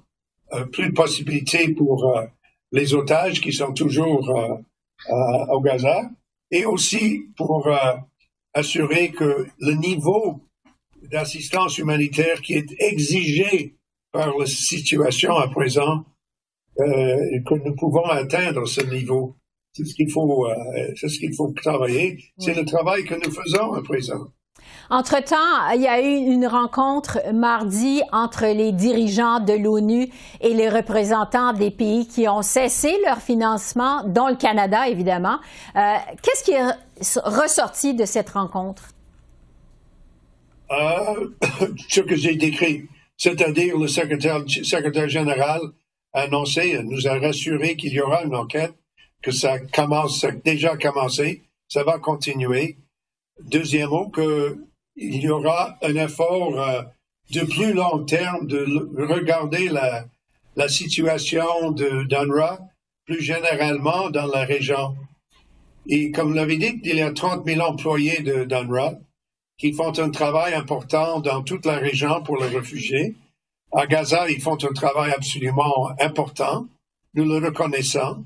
plus 0.72 0.90
de 0.90 0.94
possibilités 0.94 1.74
pour 1.74 2.16
les 2.72 2.94
otages 2.94 3.42
qui 3.42 3.52
sont 3.54 3.74
toujours 3.74 4.30
au 5.10 5.62
Gaza, 5.62 6.10
et 6.52 6.66
aussi 6.66 7.26
pour 7.36 7.68
assurer 8.58 9.12
que 9.12 9.46
le 9.60 9.74
niveau 9.74 10.42
d'assistance 11.12 11.78
humanitaire 11.78 12.42
qui 12.42 12.54
est 12.54 12.70
exigé 12.80 13.76
par 14.12 14.36
la 14.38 14.46
situation 14.46 15.36
à 15.36 15.48
présent 15.48 16.06
euh, 16.80 17.40
que 17.48 17.56
nous 17.66 17.76
pouvons 17.76 18.06
atteindre 18.06 18.66
ce 18.68 18.82
niveau. 18.82 19.36
C'est 19.74 19.86
ce 19.86 19.94
qu'il 19.94 20.12
faut, 20.12 20.48
euh, 20.48 20.54
c'est 20.96 21.08
ce 21.08 21.20
qu'il 21.20 21.36
faut 21.36 21.52
travailler. 21.52 22.18
C'est 22.40 22.56
le 22.56 22.66
travail 22.66 23.04
que 23.06 23.14
nous 23.14 23.32
faisons 23.32 23.74
à 23.74 23.84
présent. 23.84 24.26
Entre-temps, 24.90 25.70
il 25.76 25.82
y 25.82 25.88
a 25.88 26.02
eu 26.02 26.16
une 26.16 26.48
rencontre 26.48 27.20
mardi 27.34 28.02
entre 28.12 28.46
les 28.46 28.72
dirigeants 28.72 29.40
de 29.40 29.54
l'ONU 29.54 30.08
et 30.42 30.54
les 30.54 30.70
représentants 30.70 31.54
des 31.54 31.72
pays 31.72 32.08
qui 32.08 32.28
ont 32.28 32.42
cessé 32.42 32.96
leur 33.06 33.18
financement, 33.18 34.04
dont 34.06 34.30
le 34.30 34.36
Canada, 34.36 34.88
évidemment. 34.88 35.38
Euh, 35.76 35.96
qu'est-ce 36.24 36.44
qui 36.44 36.52
est 36.52 36.64
ressorti 37.24 37.94
de 37.94 38.06
cette 38.06 38.30
rencontre? 38.30 38.90
Euh, 40.72 41.30
ce 41.90 42.02
que 42.02 42.16
j'ai 42.16 42.36
décrit. 42.36 42.88
C'est-à-dire, 43.18 43.78
le 43.78 43.88
secrétaire, 43.88 45.10
général 45.10 45.62
a 46.14 46.22
annoncé, 46.22 46.80
nous 46.84 47.08
a 47.08 47.20
rassuré 47.20 47.76
qu'il 47.76 47.94
y 47.94 48.02
aura 48.02 48.24
une 48.24 48.36
enquête, 48.36 48.74
que 49.22 49.32
ça 49.32 49.60
commence, 49.60 50.24
a 50.24 50.32
déjà 50.32 50.78
commencé, 50.78 51.44
ça 51.68 51.84
va 51.84 51.98
continuer. 51.98 52.78
Deuxième 53.40 53.90
mot, 53.90 54.10
qu'il 54.10 55.16
y 55.24 55.30
aura 55.30 55.78
un 55.82 55.96
effort 55.96 56.60
euh, 56.60 56.82
de 57.32 57.42
plus 57.42 57.74
long 57.74 58.04
terme 58.06 58.48
de 58.48 58.66
regarder 59.04 59.70
la, 59.70 60.06
la 60.58 60.68
situation 60.68 61.72
d'UNRWA 61.72 62.60
plus 63.06 63.22
généralement 63.22 64.10
dans 64.10 64.26
la 64.26 64.44
région. 64.44 64.96
Et 65.90 66.12
comme 66.12 66.34
l'avait 66.34 66.58
dit, 66.58 66.80
il 66.84 66.96
y 66.96 67.02
a 67.02 67.12
30 67.12 67.46
000 67.46 67.62
employés 67.62 68.22
de 68.22 68.44
d'UNRWA 68.44 69.00
qui 69.58 69.74
font 69.74 69.98
un 69.98 70.10
travail 70.10 70.54
important 70.54 71.20
dans 71.20 71.42
toute 71.42 71.66
la 71.66 71.78
région 71.78 72.22
pour 72.24 72.38
les 72.38 72.48
réfugiés. 72.48 73.16
À 73.72 73.88
Gaza, 73.88 74.30
ils 74.30 74.42
font 74.42 74.58
un 74.64 74.74
travail 74.74 75.12
absolument 75.12 75.90
important. 76.00 76.68
Nous 77.16 77.26
le 77.26 77.38
reconnaissons. 77.46 78.24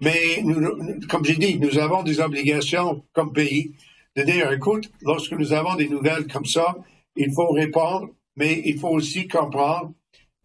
Mais 0.00 0.42
nous, 0.44 1.00
comme 1.08 1.24
j'ai 1.24 1.36
dit, 1.36 1.58
nous 1.58 1.78
avons 1.78 2.02
des 2.02 2.20
obligations 2.20 3.02
comme 3.12 3.32
pays 3.32 3.72
de 4.16 4.22
dire, 4.22 4.52
écoute, 4.52 4.90
lorsque 5.02 5.32
nous 5.32 5.52
avons 5.52 5.74
des 5.74 5.88
nouvelles 5.88 6.26
comme 6.26 6.44
ça, 6.44 6.76
il 7.16 7.32
faut 7.32 7.50
répondre, 7.50 8.10
mais 8.36 8.62
il 8.64 8.78
faut 8.78 8.90
aussi 8.90 9.26
comprendre 9.26 9.92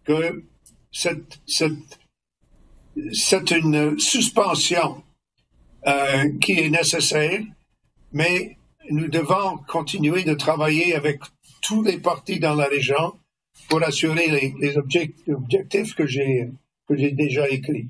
que 0.06 0.44
c'est 0.92 1.18
une 3.52 4.00
suspension 4.00 5.04
euh, 5.88 6.30
qui 6.40 6.60
est 6.60 6.70
nécessaire, 6.70 7.42
mais 8.12 8.58
nous 8.90 9.08
devons 9.08 9.58
continuer 9.68 10.24
de 10.24 10.34
travailler 10.34 10.96
avec 10.96 11.20
tous 11.62 11.84
les 11.84 11.98
partis 11.98 12.40
dans 12.40 12.56
la 12.56 12.66
région 12.66 13.14
pour 13.70 13.84
assurer 13.84 14.54
les, 14.60 14.78
objectifs 14.78 15.96
que 15.96 16.06
j'ai 16.06 16.52
déjà 16.90 17.48
écrits. 17.50 17.88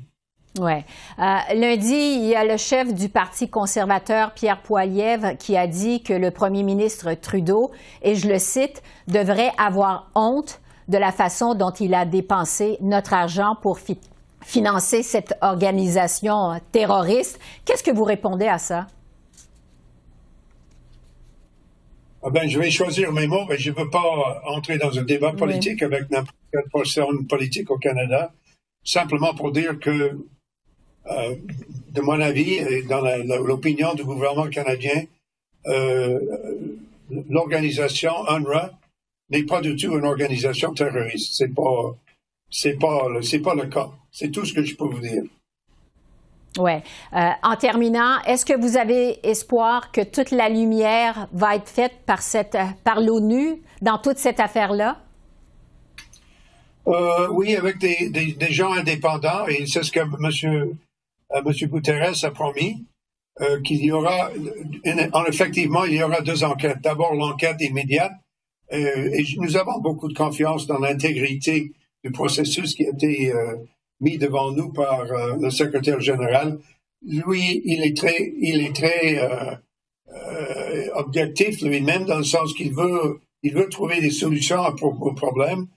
Oui. 0.59 0.73
Euh, 1.17 1.37
lundi, 1.55 1.95
il 1.95 2.25
y 2.25 2.35
a 2.35 2.45
le 2.45 2.57
chef 2.57 2.93
du 2.93 3.09
Parti 3.09 3.49
conservateur, 3.49 4.33
Pierre 4.33 4.61
Poilievre, 4.61 5.35
qui 5.37 5.57
a 5.57 5.65
dit 5.65 6.03
que 6.03 6.13
le 6.13 6.29
premier 6.29 6.61
ministre 6.61 7.15
Trudeau, 7.15 7.71
et 8.03 8.13
je 8.13 8.27
le 8.27 8.37
cite, 8.37 8.83
devrait 9.07 9.51
avoir 9.57 10.11
honte 10.13 10.61
de 10.89 10.97
la 10.97 11.11
façon 11.11 11.55
dont 11.55 11.71
il 11.71 11.95
a 11.95 12.05
dépensé 12.05 12.77
notre 12.81 13.13
argent 13.13 13.55
pour 13.61 13.79
financer 14.45 15.03
cette 15.03 15.35
organisation 15.41 16.59
terroriste. 16.71 17.39
Qu'est-ce 17.65 17.83
que 17.83 17.91
vous 17.91 18.03
répondez 18.03 18.47
à 18.47 18.57
ça? 18.57 18.87
Ah 22.25 22.29
ben, 22.29 22.47
je 22.47 22.57
vais 22.57 22.71
choisir 22.71 23.11
mes 23.11 23.27
mots, 23.27 23.45
mais 23.49 23.57
je 23.57 23.71
ne 23.71 23.75
veux 23.75 23.89
pas 23.89 24.41
entrer 24.45 24.77
dans 24.77 24.97
un 24.97 25.03
débat 25.03 25.33
politique 25.33 25.79
oui. 25.81 25.85
avec 25.85 26.09
n'importe 26.09 26.37
quelle 26.51 26.63
personne 26.71 27.27
politique 27.27 27.69
au 27.69 27.77
Canada, 27.77 28.31
simplement 28.85 29.33
pour 29.33 29.51
dire 29.51 29.77
que, 29.77 30.17
euh, 31.11 31.35
de 31.91 32.01
mon 32.01 32.21
avis, 32.21 32.53
et 32.53 32.83
dans 32.83 33.01
l'opinion 33.45 33.93
du 33.93 34.05
gouvernement 34.05 34.47
canadien, 34.47 35.03
euh, 35.67 36.17
l'organisation 37.29 38.13
UNRWA 38.29 38.71
n'est 39.29 39.43
pas 39.43 39.59
du 39.59 39.75
tout 39.75 39.97
une 39.97 40.05
organisation 40.05 40.73
terroriste. 40.73 41.33
C'est 41.33 41.53
pas, 41.53 41.95
c'est 42.53 42.77
pas, 42.77 43.07
c'est 43.21 43.39
pas 43.39 43.55
le 43.55 43.65
cas. 43.65 43.89
C'est 44.11 44.29
tout 44.29 44.45
ce 44.45 44.53
que 44.53 44.63
je 44.63 44.75
peux 44.75 44.85
vous 44.85 44.99
dire. 44.99 45.23
Oui. 46.59 46.73
Euh, 47.13 47.29
en 47.41 47.55
terminant, 47.55 48.21
est-ce 48.27 48.45
que 48.45 48.55
vous 48.55 48.77
avez 48.77 49.27
espoir 49.27 49.91
que 49.91 50.01
toute 50.01 50.29
la 50.29 50.49
lumière 50.49 51.27
va 51.33 51.55
être 51.55 51.67
faite 51.67 51.93
par, 52.05 52.21
cette, 52.21 52.57
par 52.83 53.01
l'ONU 53.01 53.63
dans 53.81 53.97
toute 53.97 54.19
cette 54.19 54.39
affaire-là? 54.39 54.99
Euh, 56.85 57.27
oui, 57.31 57.55
avec 57.55 57.79
des, 57.79 58.09
des, 58.09 58.51
gens 58.51 58.73
indépendants, 58.73 59.47
et 59.47 59.65
c'est 59.65 59.81
ce 59.81 59.91
que 59.91 60.01
M. 60.01 60.77
Monsieur 61.43 61.67
Guterres 61.67 62.23
a 62.23 62.29
promis, 62.29 62.85
euh, 63.41 63.61
qu'il 63.61 63.83
y 63.83 63.91
aura, 63.91 64.29
effectivement, 65.27 65.85
il 65.85 65.93
y 65.93 66.03
aura 66.03 66.21
deux 66.21 66.43
enquêtes. 66.43 66.81
D'abord, 66.83 67.15
l'enquête 67.15 67.59
immédiate, 67.61 68.11
euh, 68.73 69.09
et 69.11 69.23
nous 69.37 69.57
avons 69.57 69.79
beaucoup 69.79 70.07
de 70.07 70.13
confiance 70.13 70.67
dans 70.67 70.77
l'intégrité 70.77 71.71
du 72.03 72.11
processus 72.11 72.75
qui 72.75 72.85
a 72.85 72.89
été 72.89 73.33
euh, 73.33 73.55
mis 73.99 74.17
devant 74.17 74.51
nous 74.51 74.71
par 74.71 75.01
euh, 75.01 75.35
le 75.39 75.49
secrétaire 75.49 75.99
général. 76.01 76.59
Lui, 77.05 77.61
il 77.65 77.83
est 77.83 77.95
très, 77.95 78.33
il 78.39 78.61
est 78.61 78.75
très 78.75 79.19
objectif 80.93 81.61
lui-même 81.61 82.05
dans 82.05 82.19
le 82.19 82.23
sens 82.23 82.53
qu'il 82.53 82.73
veut, 82.73 83.19
il 83.41 83.53
veut 83.53 83.67
trouver 83.67 83.99
des 83.99 84.11
solutions 84.11 84.61
aux 84.81 85.13
problèmes, 85.13 85.67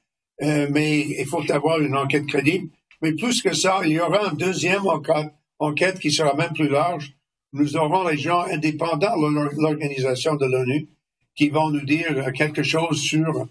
mais 0.41 1.01
il 1.01 1.27
faut 1.27 1.43
avoir 1.51 1.81
une 1.81 1.97
enquête 1.97 2.27
crédible. 2.27 2.69
Mais 3.03 3.13
plus 3.13 3.43
que 3.43 3.55
ça, 3.55 3.81
il 3.85 3.93
y 3.93 4.01
aura 4.01 4.31
une 4.31 4.37
deuxième 4.37 4.87
enquête, 4.87 5.33
enquête 5.59 5.99
qui 5.99 6.13
sera 6.13 6.35
même 6.35 6.53
plus 6.53 6.69
large. 6.69 7.15
Nous 7.53 7.77
aurons 7.77 8.07
les 8.07 8.19
gens 8.19 8.43
indépendants 8.43 9.19
de 9.19 9.61
l'organisation 9.61 10.37
de 10.37 10.47
l'ONU 10.47 10.87
qui 11.35 11.49
vont 11.49 11.71
nous 11.71 11.85
dire 11.85 12.33
quelque 12.33 12.63
chose 12.63 13.01
sur 13.01 13.49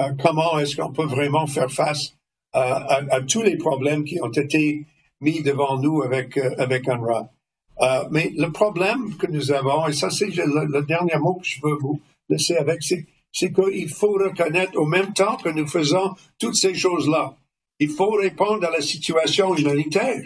euh, 0.00 0.12
comment 0.22 0.58
est-ce 0.58 0.76
qu'on 0.76 0.92
peut 0.92 1.06
vraiment 1.06 1.46
faire 1.46 1.70
face 1.70 2.12
à, 2.52 3.20
tous 3.28 3.42
les 3.42 3.56
problèmes 3.56 4.04
qui 4.04 4.20
ont 4.22 4.30
été 4.30 4.86
mis 5.20 5.42
devant 5.42 5.78
nous 5.78 6.02
avec, 6.02 6.38
euh, 6.38 6.54
avec 6.58 6.88
UNRWA. 6.88 7.30
Euh, 7.80 8.04
mais 8.10 8.32
le 8.36 8.50
problème 8.50 9.16
que 9.16 9.26
nous 9.26 9.52
avons, 9.52 9.86
et 9.86 9.92
ça 9.92 10.08
c'est 10.08 10.28
le, 10.28 10.82
dernier 10.82 11.18
mot 11.18 11.34
que 11.34 11.46
je 11.46 11.60
veux 11.62 11.76
vous 11.78 12.00
laisser 12.30 12.56
avec, 12.56 12.82
c'est, 12.82 13.06
c'est 13.32 13.52
qu'il 13.52 13.88
faut 13.90 14.12
reconnaître 14.12 14.78
au 14.78 14.86
même 14.86 15.12
temps 15.12 15.36
que 15.36 15.50
nous 15.50 15.66
faisons 15.66 16.14
toutes 16.38 16.56
ces 16.56 16.74
choses-là, 16.74 17.36
il 17.78 17.90
faut 17.90 18.12
répondre 18.12 18.66
à 18.66 18.70
la 18.70 18.80
situation 18.80 19.54
humanitaire. 19.54 20.22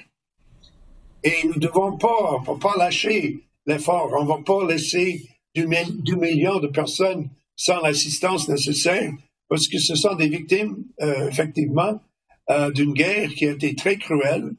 Et 1.24 1.34
nous 1.44 1.54
ne 1.54 1.58
devons 1.58 1.98
pas, 1.98 2.42
pas 2.60 2.76
lâcher 2.78 3.40
l'effort. 3.66 4.10
On 4.16 4.22
ne 4.22 4.28
va 4.28 4.38
pas 4.44 4.64
laisser 4.66 5.28
du, 5.54 5.66
du 5.98 6.16
million 6.16 6.60
de 6.60 6.68
personnes 6.68 7.28
sans 7.56 7.80
l'assistance 7.80 8.48
nécessaire, 8.48 9.12
parce 9.50 9.66
que 9.66 9.78
ce 9.78 9.96
sont 9.96 10.14
des 10.14 10.28
victimes, 10.28 10.84
euh, 11.02 11.28
effectivement, 11.28 12.00
euh, 12.50 12.70
d'une 12.70 12.94
guerre 12.94 13.28
qui 13.30 13.46
a 13.46 13.50
été 13.50 13.74
très 13.74 13.96
cruelle 13.96 14.52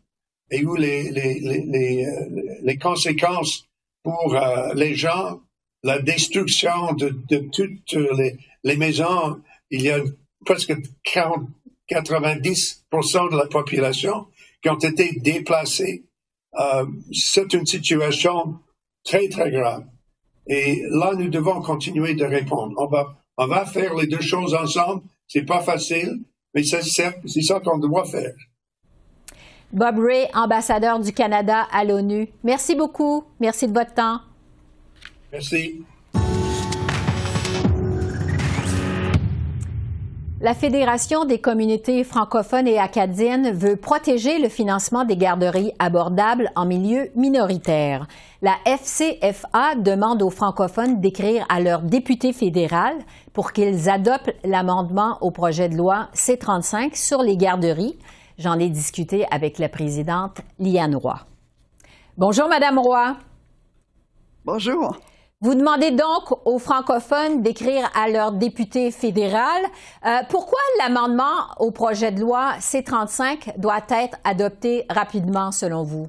et 0.51 0.65
où 0.65 0.75
les, 0.75 1.09
les, 1.09 1.39
les, 1.39 2.05
euh, 2.05 2.59
les 2.61 2.77
conséquences 2.77 3.69
pour 4.03 4.35
les 4.75 4.95
gens, 4.95 5.39
la 5.83 5.99
destruction 5.99 6.93
de, 6.93 7.09
de 7.29 7.37
toutes 7.51 7.93
les, 7.93 8.35
les, 8.63 8.75
maisons, 8.75 9.39
il 9.69 9.83
y 9.83 9.91
a 9.91 9.99
presque 10.43 10.73
40, 11.03 11.47
90% 11.89 13.31
de 13.31 13.37
la 13.37 13.45
population 13.45 14.25
qui 14.61 14.69
ont 14.69 14.79
été 14.79 15.13
déplacés. 15.19 16.03
c'est 17.13 17.53
une 17.53 17.67
situation 17.67 18.55
très, 19.03 19.29
très 19.29 19.51
grave. 19.51 19.85
Et 20.47 20.81
là, 20.89 21.13
nous 21.15 21.29
devons 21.29 21.61
continuer 21.61 22.15
de 22.15 22.25
répondre. 22.25 22.73
On 22.77 22.87
va, 22.87 23.20
on 23.37 23.47
va 23.47 23.65
faire 23.65 23.95
les 23.95 24.07
deux 24.07 24.21
choses 24.21 24.53
ensemble. 24.53 25.03
C'est 25.27 25.45
pas 25.45 25.61
facile, 25.61 26.19
mais 26.53 26.63
c'est 26.63 26.81
ça 27.41 27.59
qu'on 27.59 27.77
doit 27.77 28.05
faire. 28.05 28.33
Bob 29.71 29.99
Ray, 29.99 30.27
ambassadeur 30.33 30.99
du 30.99 31.13
Canada 31.13 31.67
à 31.71 31.85
l'ONU. 31.85 32.27
Merci 32.43 32.75
beaucoup. 32.75 33.23
Merci 33.39 33.67
de 33.67 33.73
votre 33.73 33.93
temps. 33.93 34.19
Merci. 35.31 35.83
La 40.43 40.55
Fédération 40.55 41.25
des 41.25 41.39
communautés 41.39 42.03
francophones 42.03 42.67
et 42.67 42.79
acadiennes 42.79 43.51
veut 43.51 43.75
protéger 43.75 44.39
le 44.39 44.49
financement 44.49 45.05
des 45.05 45.15
garderies 45.15 45.71
abordables 45.77 46.49
en 46.55 46.65
milieu 46.65 47.11
minoritaire. 47.15 48.07
La 48.41 48.55
FCFA 48.65 49.75
demande 49.75 50.23
aux 50.23 50.31
francophones 50.31 50.99
d'écrire 50.99 51.45
à 51.47 51.59
leur 51.59 51.83
député 51.83 52.33
fédéral 52.33 52.95
pour 53.33 53.51
qu'ils 53.51 53.87
adoptent 53.87 54.33
l'amendement 54.43 55.19
au 55.21 55.29
projet 55.29 55.69
de 55.69 55.77
loi 55.77 56.07
C-35 56.13 56.95
sur 56.95 57.21
les 57.21 57.37
garderies. 57.37 57.99
J'en 58.39 58.57
ai 58.57 58.69
discuté 58.69 59.27
avec 59.29 59.59
la 59.59 59.69
présidente 59.69 60.41
Liane 60.57 60.95
Roy. 60.95 61.19
Bonjour, 62.17 62.47
Madame 62.47 62.79
Roy. 62.79 63.15
Bonjour. 64.43 64.97
Vous 65.43 65.55
demandez 65.55 65.89
donc 65.89 66.45
aux 66.45 66.59
francophones 66.59 67.41
d'écrire 67.41 67.89
à 67.95 68.07
leur 68.07 68.31
député 68.31 68.91
fédéral. 68.91 69.63
Euh, 70.05 70.19
pourquoi 70.29 70.59
l'amendement 70.77 71.47
au 71.59 71.71
projet 71.71 72.11
de 72.11 72.21
loi 72.21 72.53
C-35 72.59 73.57
doit 73.57 73.81
être 73.89 74.19
adopté 74.23 74.85
rapidement, 74.87 75.51
selon 75.51 75.83
vous? 75.83 76.07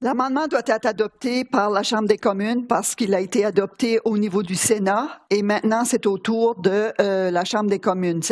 L'amendement 0.00 0.46
doit 0.46 0.62
être 0.64 0.86
adopté 0.86 1.44
par 1.44 1.70
la 1.70 1.82
Chambre 1.82 2.06
des 2.06 2.18
communes 2.18 2.68
parce 2.68 2.94
qu'il 2.94 3.12
a 3.16 3.20
été 3.20 3.44
adopté 3.44 3.98
au 4.04 4.16
niveau 4.16 4.44
du 4.44 4.54
Sénat 4.54 5.08
et 5.28 5.42
maintenant 5.42 5.84
c'est 5.84 6.06
au 6.06 6.18
tour 6.18 6.54
de 6.54 6.92
euh, 7.00 7.32
la 7.32 7.44
Chambre 7.44 7.68
des 7.68 7.80
communes. 7.80 8.22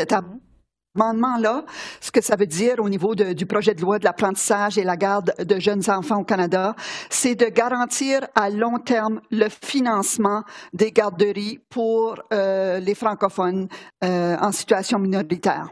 Amendement-là, 0.96 1.64
ce 2.00 2.10
que 2.10 2.20
ça 2.20 2.36
veut 2.36 2.46
dire 2.46 2.76
au 2.78 2.88
niveau 2.88 3.14
du 3.14 3.46
projet 3.46 3.74
de 3.74 3.80
loi 3.80 3.98
de 3.98 4.04
l'apprentissage 4.04 4.78
et 4.78 4.84
la 4.84 4.96
garde 4.96 5.32
de 5.38 5.60
jeunes 5.60 5.88
enfants 5.88 6.20
au 6.20 6.24
Canada, 6.24 6.74
c'est 7.10 7.34
de 7.34 7.46
garantir 7.46 8.26
à 8.34 8.50
long 8.50 8.78
terme 8.78 9.20
le 9.30 9.48
financement 9.48 10.42
des 10.72 10.92
garderies 10.92 11.60
pour 11.70 12.16
euh, 12.32 12.80
les 12.80 12.94
francophones 12.94 13.68
euh, 14.04 14.36
en 14.40 14.52
situation 14.52 14.98
minoritaire. 14.98 15.68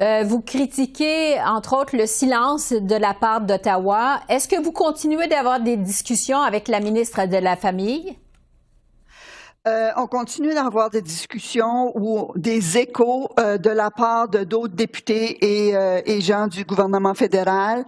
Euh, 0.00 0.24
vous 0.24 0.40
critiquez, 0.40 1.40
entre 1.40 1.76
autres, 1.76 1.96
le 1.96 2.06
silence 2.06 2.72
de 2.72 2.96
la 2.96 3.14
part 3.14 3.42
d'Ottawa. 3.42 4.20
Est-ce 4.28 4.48
que 4.48 4.60
vous 4.60 4.72
continuez 4.72 5.28
d'avoir 5.28 5.60
des 5.60 5.76
discussions 5.76 6.40
avec 6.40 6.66
la 6.66 6.80
ministre 6.80 7.26
de 7.26 7.36
la 7.36 7.56
Famille? 7.56 8.16
Euh, 9.68 9.92
on 9.96 10.08
continue 10.08 10.52
d'avoir 10.54 10.90
des 10.90 11.02
discussions 11.02 11.96
ou 11.96 12.32
des 12.34 12.78
échos 12.78 13.28
euh, 13.38 13.58
de 13.58 13.70
la 13.70 13.92
part 13.92 14.28
de 14.28 14.42
d'autres 14.42 14.74
députés 14.74 15.68
et, 15.68 15.76
euh, 15.76 16.00
et, 16.04 16.20
gens 16.20 16.48
du 16.48 16.64
gouvernement 16.64 17.14
fédéral. 17.14 17.84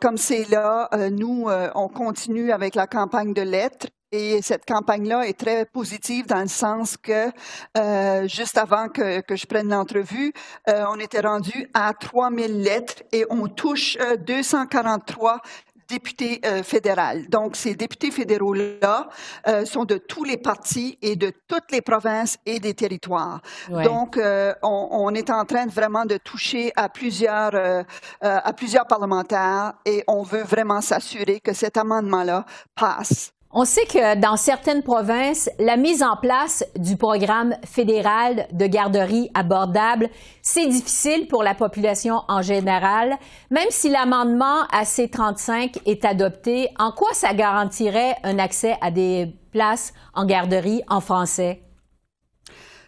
comme 0.00 0.16
c'est 0.16 0.48
là, 0.50 0.88
nous, 1.10 1.48
on 1.74 1.88
continue 1.88 2.52
avec 2.52 2.74
la 2.74 2.86
campagne 2.86 3.34
de 3.34 3.42
lettres. 3.42 3.88
Et 4.12 4.42
cette 4.42 4.64
campagne-là 4.64 5.26
est 5.26 5.38
très 5.38 5.64
positive 5.64 6.26
dans 6.26 6.40
le 6.40 6.48
sens 6.48 6.96
que 6.96 7.30
juste 8.26 8.58
avant 8.58 8.88
que, 8.88 9.20
que 9.20 9.34
je 9.34 9.46
prenne 9.46 9.68
l'entrevue, 9.68 10.32
on 10.66 10.98
était 11.00 11.20
rendu 11.20 11.68
à 11.74 11.92
3000 11.94 12.62
lettres 12.62 13.02
et 13.12 13.24
on 13.30 13.48
touche 13.48 13.98
243 14.26 15.40
députés 15.88 16.40
euh, 16.44 16.62
fédéraux. 16.62 16.94
Donc, 17.28 17.56
ces 17.56 17.74
députés 17.74 18.10
fédéraux-là 18.10 19.08
euh, 19.48 19.64
sont 19.64 19.84
de 19.84 19.96
tous 19.96 20.24
les 20.24 20.36
partis 20.36 20.98
et 21.02 21.16
de 21.16 21.32
toutes 21.48 21.70
les 21.72 21.80
provinces 21.80 22.38
et 22.46 22.60
des 22.60 22.74
territoires. 22.74 23.40
Donc, 23.68 24.16
euh, 24.16 24.54
on, 24.62 24.88
on, 24.90 25.14
est 25.14 25.30
en 25.30 25.44
train 25.44 25.66
de 25.66 25.72
vraiment 25.72 26.04
de 26.04 26.16
toucher 26.16 26.72
à 26.76 26.88
plusieurs, 26.88 27.54
euh, 27.54 27.82
à 28.20 28.52
plusieurs 28.52 28.86
parlementaires 28.86 29.74
et 29.84 30.04
on 30.06 30.22
veut 30.22 30.42
vraiment 30.42 30.80
s'assurer 30.80 31.40
que 31.40 31.52
cet 31.52 31.76
amendement-là 31.76 32.44
passe. 32.74 33.33
On 33.56 33.64
sait 33.64 33.86
que 33.86 34.16
dans 34.16 34.36
certaines 34.36 34.82
provinces, 34.82 35.48
la 35.60 35.76
mise 35.76 36.02
en 36.02 36.16
place 36.16 36.64
du 36.76 36.96
programme 36.96 37.54
fédéral 37.64 38.48
de 38.50 38.66
garderie 38.66 39.30
abordable, 39.32 40.10
c'est 40.42 40.66
difficile 40.66 41.28
pour 41.28 41.44
la 41.44 41.54
population 41.54 42.22
en 42.26 42.42
général. 42.42 43.16
Même 43.52 43.68
si 43.70 43.90
l'amendement 43.90 44.64
AC35 44.72 45.82
est 45.86 46.04
adopté, 46.04 46.68
en 46.80 46.90
quoi 46.90 47.10
ça 47.12 47.32
garantirait 47.32 48.16
un 48.24 48.40
accès 48.40 48.76
à 48.80 48.90
des 48.90 49.32
places 49.52 49.94
en 50.14 50.26
garderie 50.26 50.82
en 50.88 51.00
français? 51.00 51.63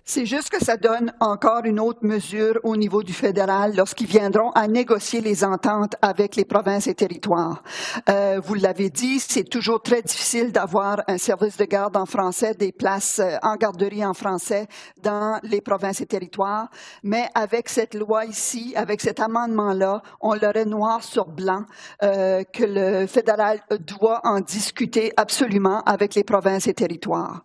C'est 0.09 0.25
juste 0.25 0.51
que 0.51 0.65
ça 0.65 0.77
donne 0.77 1.13
encore 1.19 1.65
une 1.65 1.81
autre 1.81 1.99
mesure 2.03 2.61
au 2.63 2.77
niveau 2.77 3.03
du 3.03 3.13
fédéral 3.13 3.75
lorsqu'ils 3.75 4.07
viendront 4.07 4.51
à 4.53 4.69
négocier 4.69 5.21
les 5.21 5.43
ententes 5.43 5.97
avec 6.01 6.37
les 6.37 6.45
provinces 6.45 6.87
et 6.87 6.95
territoires. 6.95 7.65
Euh, 8.09 8.41
vous 8.43 8.55
l'avez 8.55 8.89
dit, 8.89 9.19
c'est 9.19 9.43
toujours 9.43 9.83
très 9.83 10.03
difficile 10.03 10.53
d'avoir 10.53 11.03
un 11.09 11.19
service 11.19 11.57
de 11.57 11.65
garde 11.65 11.97
en 11.97 12.07
français, 12.07 12.55
des 12.55 12.71
places 12.71 13.19
euh, 13.19 13.37
en 13.43 13.57
garderie 13.57 14.05
en 14.05 14.15
français 14.15 14.69
dans 15.03 15.41
les 15.43 15.61
provinces 15.61 16.01
et 16.01 16.07
territoires. 16.07 16.69
Mais 17.03 17.29
avec 17.35 17.69
cette 17.69 17.97
loi 17.97 18.27
ici, 18.27 18.75
avec 18.77 19.01
cet 19.01 19.19
amendement-là, 19.19 20.03
on 20.21 20.35
l'aurait 20.35 20.67
noir 20.67 21.03
sur 21.03 21.27
blanc 21.27 21.65
euh, 22.05 22.45
que 22.45 22.63
le 22.63 23.09
fédéral 23.09 23.59
doit 23.81 24.21
en 24.23 24.39
discuter 24.39 25.13
absolument 25.17 25.83
avec 25.83 26.15
les 26.15 26.23
provinces 26.23 26.69
et 26.69 26.75
territoires. 26.75 27.43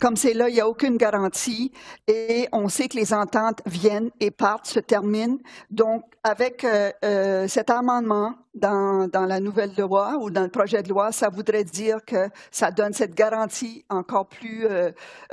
Comme 0.00 0.16
c'est 0.16 0.32
là, 0.32 0.48
il 0.48 0.54
n'y 0.54 0.60
a 0.62 0.68
aucune 0.68 0.96
garantie 0.96 1.70
et 2.08 2.48
on 2.52 2.70
sait 2.70 2.88
que 2.88 2.96
les 2.96 3.12
ententes 3.12 3.60
viennent 3.66 4.10
et 4.18 4.30
partent, 4.30 4.66
se 4.66 4.80
terminent. 4.80 5.36
Donc, 5.70 6.04
avec 6.24 6.64
euh, 6.64 6.90
euh, 7.04 7.46
cet 7.48 7.68
amendement 7.68 8.34
dans, 8.54 9.08
dans, 9.08 9.26
la 9.26 9.40
nouvelle 9.40 9.72
loi 9.76 10.16
ou 10.18 10.30
dans 10.30 10.42
le 10.42 10.48
projet 10.48 10.82
de 10.82 10.88
loi, 10.88 11.12
ça 11.12 11.28
voudrait 11.28 11.64
dire 11.64 11.98
que 12.06 12.30
ça 12.50 12.70
donne 12.70 12.94
cette 12.94 13.14
garantie 13.14 13.84
encore 13.90 14.26
plus, 14.26 14.66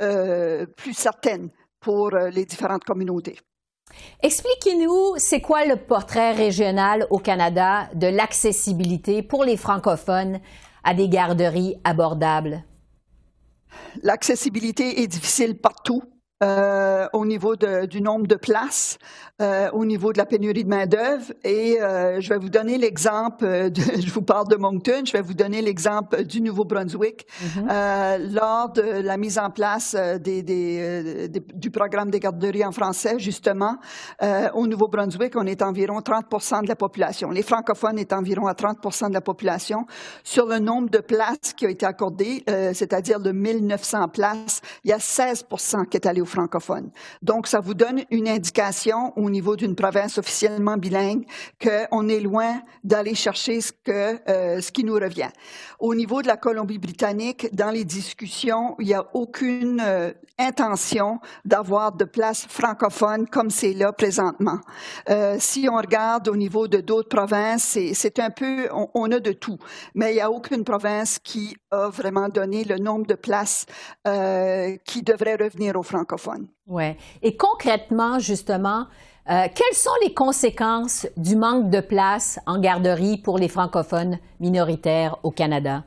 euh, 0.02 0.66
plus 0.76 0.92
certaine 0.92 1.48
pour 1.80 2.10
les 2.10 2.44
différentes 2.44 2.84
communautés. 2.84 3.38
Expliquez-nous, 4.22 5.14
c'est 5.16 5.40
quoi 5.40 5.64
le 5.64 5.76
portrait 5.76 6.32
régional 6.32 7.06
au 7.10 7.18
Canada 7.18 7.88
de 7.94 8.08
l'accessibilité 8.08 9.22
pour 9.22 9.44
les 9.44 9.56
francophones 9.56 10.40
à 10.84 10.92
des 10.92 11.08
garderies 11.08 11.76
abordables? 11.84 12.64
L'accessibilité 14.02 15.02
est 15.02 15.06
difficile 15.06 15.56
partout. 15.58 16.02
Euh, 16.42 17.08
au 17.14 17.24
niveau 17.24 17.56
de, 17.56 17.86
du 17.86 18.02
nombre 18.02 18.26
de 18.26 18.34
places, 18.34 18.98
euh, 19.40 19.70
au 19.72 19.86
niveau 19.86 20.12
de 20.12 20.18
la 20.18 20.26
pénurie 20.26 20.64
de 20.64 20.68
main-d'œuvre. 20.68 21.32
Et 21.44 21.80
euh, 21.80 22.20
je 22.20 22.28
vais 22.28 22.36
vous 22.36 22.50
donner 22.50 22.76
l'exemple, 22.76 23.70
je 23.74 24.10
vous 24.10 24.20
parle 24.20 24.46
de 24.48 24.56
Moncton, 24.56 25.00
je 25.06 25.12
vais 25.12 25.22
vous 25.22 25.32
donner 25.32 25.62
l'exemple 25.62 26.24
du 26.24 26.42
Nouveau-Brunswick. 26.42 27.26
Euh, 27.56 28.18
lors 28.18 28.70
de 28.70 28.82
la 28.82 29.16
mise 29.16 29.38
en 29.38 29.48
place 29.48 29.94
des, 29.94 30.42
des, 30.42 31.28
des, 31.28 31.40
du 31.54 31.70
programme 31.70 32.10
des 32.10 32.20
garderies 32.20 32.66
en 32.66 32.72
français, 32.72 33.18
justement, 33.18 33.78
au 34.52 34.66
Nouveau-Brunswick, 34.66 35.36
on 35.36 35.46
est 35.46 35.62
environ 35.62 36.00
30% 36.00 36.64
de 36.64 36.68
la 36.68 36.76
population. 36.76 37.30
Les 37.30 37.42
francophones 37.42 37.98
est 37.98 38.12
environ 38.12 38.46
à 38.46 38.52
30% 38.52 39.08
de 39.08 39.14
la 39.14 39.22
population. 39.22 39.86
Sur 40.22 40.44
le 40.44 40.58
nombre 40.58 40.90
de 40.90 40.98
places 40.98 41.54
qui 41.56 41.64
ont 41.64 41.70
été 41.70 41.86
accordées, 41.86 42.44
c'est-à-dire 42.74 43.20
de 43.20 43.32
1900 43.32 44.08
places, 44.08 44.60
il 44.84 44.90
y 44.90 44.92
a 44.92 44.98
16 44.98 45.46
qui 45.90 45.96
est 45.96 46.06
allé 46.06 46.20
francophones. 46.26 46.90
Donc, 47.22 47.46
ça 47.46 47.60
vous 47.60 47.74
donne 47.74 48.02
une 48.10 48.28
indication 48.28 49.12
au 49.16 49.30
niveau 49.30 49.56
d'une 49.56 49.74
province 49.74 50.18
officiellement 50.18 50.76
bilingue 50.76 51.24
qu'on 51.62 52.08
est 52.08 52.20
loin 52.20 52.60
d'aller 52.84 53.14
chercher 53.14 53.60
ce, 53.60 53.72
que, 53.72 54.18
euh, 54.28 54.60
ce 54.60 54.70
qui 54.72 54.84
nous 54.84 54.94
revient. 54.94 55.28
Au 55.78 55.94
niveau 55.94 56.22
de 56.22 56.26
la 56.26 56.36
Colombie-Britannique, 56.36 57.54
dans 57.54 57.70
les 57.70 57.84
discussions, 57.84 58.76
il 58.78 58.86
n'y 58.86 58.94
a 58.94 59.06
aucune 59.14 59.80
euh, 59.84 60.12
intention 60.38 61.20
d'avoir 61.44 61.92
de 61.92 62.04
place 62.04 62.46
francophone 62.48 63.26
comme 63.28 63.50
c'est 63.50 63.72
là 63.72 63.92
présentement. 63.92 64.58
Euh, 65.10 65.36
si 65.38 65.68
on 65.70 65.76
regarde 65.76 66.28
au 66.28 66.36
niveau 66.36 66.68
de 66.68 66.78
d'autres 66.78 67.08
provinces, 67.08 67.78
c'est 67.92 68.18
un 68.18 68.30
peu, 68.30 68.68
on, 68.72 69.10
a 69.10 69.20
de 69.20 69.32
tout, 69.32 69.58
mais 69.94 70.12
il 70.12 70.14
n'y 70.14 70.20
a 70.20 70.30
aucune 70.30 70.64
province 70.64 71.18
qui 71.18 71.56
a 71.70 71.88
vraiment 71.88 72.28
donné 72.28 72.64
le 72.64 72.78
nombre 72.78 73.06
de 73.06 73.14
places 73.14 73.66
qui 74.84 75.02
devrait 75.02 75.36
revenir 75.36 75.76
aux 75.76 75.82
francophones. 75.82 76.15
Ouais. 76.66 76.96
Et 77.22 77.36
concrètement, 77.36 78.18
justement, 78.18 78.86
euh, 79.28 79.46
quelles 79.54 79.76
sont 79.76 79.90
les 80.02 80.14
conséquences 80.14 81.06
du 81.16 81.36
manque 81.36 81.70
de 81.70 81.80
place 81.80 82.38
en 82.46 82.58
garderie 82.58 83.18
pour 83.18 83.38
les 83.38 83.48
francophones 83.48 84.18
minoritaires 84.40 85.18
au 85.24 85.30
Canada? 85.30 85.84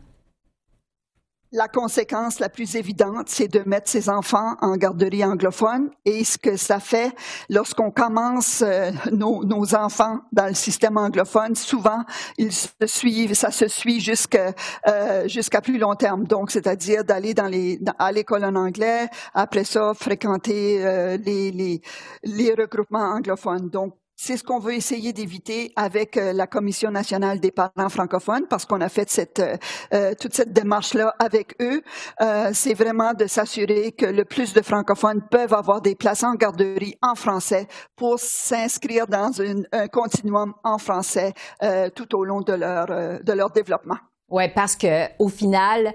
La 1.51 1.67
conséquence 1.67 2.39
la 2.39 2.47
plus 2.47 2.75
évidente, 2.75 3.27
c'est 3.27 3.47
de 3.47 3.67
mettre 3.67 3.89
ses 3.89 4.07
enfants 4.07 4.55
en 4.61 4.77
garderie 4.77 5.25
anglophone. 5.25 5.89
Et 6.05 6.23
ce 6.23 6.37
que 6.37 6.57
ça 6.57 6.79
fait 6.79 7.11
lorsqu'on 7.49 7.89
commence 7.89 8.61
euh, 8.61 8.91
nos, 9.11 9.43
nos, 9.43 9.73
enfants 9.73 10.19
dans 10.31 10.45
le 10.45 10.53
système 10.53 10.95
anglophone, 10.97 11.55
souvent 11.55 12.03
ils 12.37 12.53
se 12.53 12.67
suivent, 12.85 13.33
ça 13.33 13.49
se 13.49 13.67
suit 13.67 13.99
jusqu'à 13.99 14.53
euh, 14.87 15.27
jusqu'à 15.27 15.61
plus 15.61 15.79
long 15.79 15.95
terme. 15.95 16.25
Donc, 16.25 16.51
c'est-à-dire 16.51 17.03
d'aller 17.03 17.33
dans 17.33 17.47
les 17.47 17.79
à 17.97 18.11
l'école 18.11 18.45
en 18.45 18.53
anglais, 18.53 19.07
après 19.33 19.63
ça 19.63 19.93
fréquenter 19.95 20.85
euh, 20.85 21.17
les, 21.17 21.51
les 21.51 21.81
les 22.25 22.53
regroupements 22.53 23.15
anglophones. 23.15 23.69
Donc, 23.69 23.95
c'est 24.21 24.35
ce 24.35 24.43
qu'on 24.43 24.59
veut 24.59 24.73
essayer 24.73 25.13
d'éviter 25.13 25.71
avec 25.77 26.17
euh, 26.17 26.33
la 26.33 26.45
Commission 26.45 26.91
nationale 26.91 27.39
des 27.39 27.51
parents 27.51 27.87
francophones, 27.87 28.47
parce 28.49 28.65
qu'on 28.65 28.81
a 28.81 28.89
fait 28.89 29.09
cette, 29.09 29.39
euh, 29.39 29.55
euh 29.93 30.13
toute 30.19 30.33
cette 30.33 30.51
démarche-là 30.51 31.15
avec 31.19 31.55
eux. 31.61 31.81
Euh, 32.19 32.49
c'est 32.53 32.73
vraiment 32.73 33.13
de 33.13 33.27
s'assurer 33.27 33.93
que 33.93 34.05
le 34.05 34.25
plus 34.25 34.53
de 34.53 34.61
francophones 34.61 35.21
peuvent 35.31 35.53
avoir 35.53 35.79
des 35.79 35.95
places 35.95 36.25
en 36.25 36.33
garderie 36.33 36.97
en 37.01 37.15
français 37.15 37.65
pour 37.95 38.19
s'inscrire 38.19 39.07
dans 39.07 39.31
une, 39.31 39.65
un 39.71 39.87
continuum 39.87 40.53
en 40.65 40.79
français 40.79 41.33
euh, 41.63 41.89
tout 41.89 42.13
au 42.13 42.25
long 42.25 42.41
de 42.41 42.53
leur, 42.53 42.87
de 42.87 43.31
leur 43.31 43.51
développement. 43.51 43.97
Oui, 44.29 44.49
parce 44.53 44.75
que 44.75 45.05
au 45.17 45.29
final, 45.29 45.93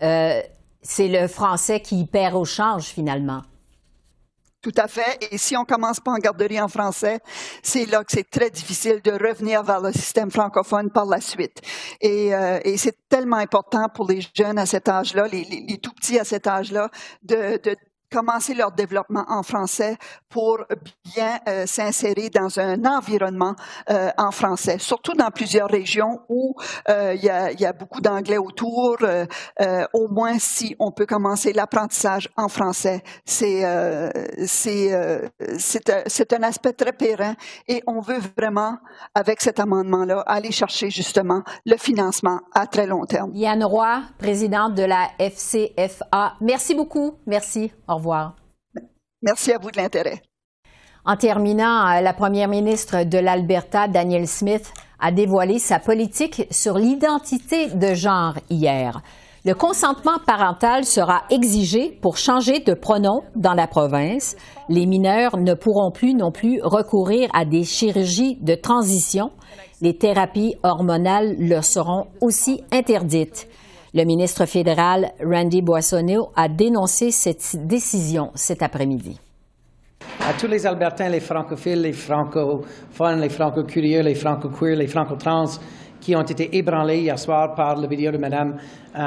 c'est 0.00 1.08
le 1.08 1.28
français 1.28 1.80
qui 1.80 2.06
perd 2.06 2.34
au 2.34 2.46
change 2.46 2.84
finalement. 2.84 3.42
Tout 4.66 4.82
à 4.82 4.88
fait. 4.88 5.28
Et 5.30 5.38
si 5.38 5.56
on 5.56 5.64
commence 5.64 6.00
pas 6.00 6.10
en 6.10 6.16
garderie 6.16 6.60
en 6.60 6.66
français, 6.66 7.20
c'est 7.62 7.86
là 7.86 8.02
que 8.02 8.10
c'est 8.10 8.28
très 8.28 8.50
difficile 8.50 9.00
de 9.00 9.12
revenir 9.12 9.62
vers 9.62 9.80
le 9.80 9.92
système 9.92 10.28
francophone 10.28 10.90
par 10.90 11.06
la 11.06 11.20
suite. 11.20 11.60
Et, 12.00 12.34
euh, 12.34 12.58
et 12.64 12.76
c'est 12.76 12.96
tellement 13.08 13.36
important 13.36 13.88
pour 13.94 14.08
les 14.08 14.26
jeunes 14.34 14.58
à 14.58 14.66
cet 14.66 14.88
âge-là, 14.88 15.28
les, 15.28 15.44
les, 15.44 15.60
les, 15.68 15.78
tout 15.78 15.92
petits 15.92 16.18
à 16.18 16.24
cet 16.24 16.48
âge-là, 16.48 16.90
de, 17.22 17.60
de 17.62 17.76
commencer 18.10 18.54
leur 18.54 18.72
développement 18.72 19.24
en 19.28 19.42
français 19.42 19.96
pour 20.28 20.58
bien 21.14 21.38
euh, 21.48 21.66
s'insérer 21.66 22.30
dans 22.30 22.58
un 22.58 22.84
environnement 22.84 23.54
euh, 23.90 24.10
en 24.18 24.30
français, 24.30 24.78
surtout 24.78 25.14
dans 25.14 25.30
plusieurs 25.30 25.68
régions 25.68 26.20
où 26.28 26.54
euh, 26.88 27.14
il 27.14 27.24
y, 27.24 27.30
a, 27.30 27.72
beaucoup 27.72 28.00
d'anglais 28.00 28.38
autour. 28.38 28.96
Au 29.92 30.08
moins, 30.08 30.38
si 30.38 30.76
on 30.78 30.92
peut 30.92 31.06
commencer 31.06 31.52
l'apprentissage 31.52 32.28
en 32.36 32.48
français, 32.48 33.02
c'est 33.24 33.62
c'est 35.58 36.32
un 36.32 36.42
aspect 36.42 36.72
très 36.72 36.92
périn 36.92 37.34
et 37.68 37.82
on 37.86 38.00
veut 38.00 38.20
vraiment, 38.36 38.78
avec 39.14 39.40
cet 39.40 39.60
amendement-là, 39.60 40.20
aller 40.26 40.52
chercher 40.52 40.90
justement 40.90 41.42
le 41.64 41.76
financement 41.76 42.40
à 42.54 42.66
très 42.66 42.86
long 42.86 43.04
terme. 43.04 43.30
Yann 43.34 43.64
Roy, 43.64 44.02
présidente 44.18 44.74
de 44.74 44.82
la 44.82 45.08
FCFA. 45.18 46.34
Merci 46.40 46.74
beaucoup. 46.74 47.14
Merci. 47.26 47.72
Au 47.88 47.95
revoir. 47.96 48.34
Merci 49.22 49.52
à 49.52 49.58
vous 49.58 49.70
de 49.70 49.76
l'intérêt. 49.76 50.22
En 51.04 51.16
terminant, 51.16 51.86
euh, 51.86 52.00
la 52.00 52.12
première 52.12 52.48
ministre 52.48 53.04
de 53.04 53.18
l'Alberta, 53.18 53.86
Danielle 53.86 54.26
Smith, 54.26 54.72
a 54.98 55.12
dévoilé 55.12 55.58
sa 55.58 55.78
politique 55.78 56.46
sur 56.50 56.78
l'identité 56.78 57.68
de 57.68 57.94
genre 57.94 58.34
hier. 58.50 59.02
Le 59.44 59.54
consentement 59.54 60.18
parental 60.26 60.84
sera 60.84 61.22
exigé 61.30 61.96
pour 62.02 62.16
changer 62.16 62.58
de 62.58 62.74
pronom 62.74 63.22
dans 63.36 63.54
la 63.54 63.68
province. 63.68 64.34
Les 64.68 64.86
mineurs 64.86 65.36
ne 65.36 65.54
pourront 65.54 65.92
plus 65.92 66.14
non 66.14 66.32
plus 66.32 66.60
recourir 66.64 67.30
à 67.32 67.44
des 67.44 67.62
chirurgies 67.62 68.38
de 68.40 68.56
transition. 68.56 69.30
Les 69.80 69.96
thérapies 69.96 70.56
hormonales 70.64 71.36
leur 71.38 71.62
seront 71.62 72.06
aussi 72.20 72.64
interdites. 72.72 73.46
Le 73.96 74.04
ministre 74.04 74.44
fédéral 74.44 75.12
Randy 75.24 75.62
Boissonneau 75.62 76.28
a 76.36 76.48
dénoncé 76.50 77.10
cette 77.10 77.66
décision 77.66 78.30
cet 78.34 78.62
après-midi. 78.62 79.18
À 80.20 80.34
tous 80.38 80.48
les 80.48 80.66
Albertains, 80.66 81.08
les 81.08 81.20
francophiles, 81.20 81.80
les 81.80 81.94
francophones, 81.94 83.22
les 83.22 83.30
franco-curieux, 83.30 84.02
les 84.02 84.14
franco-queer, 84.14 84.76
les 84.76 84.86
franco-trans 84.86 85.46
qui 85.98 86.14
ont 86.14 86.20
été 86.20 86.58
ébranlés 86.58 86.98
hier 87.04 87.18
soir 87.18 87.54
par 87.54 87.76
la 87.76 87.88
vidéo 87.88 88.12
de 88.12 88.18
Mme, 88.18 88.56
euh, 88.58 89.00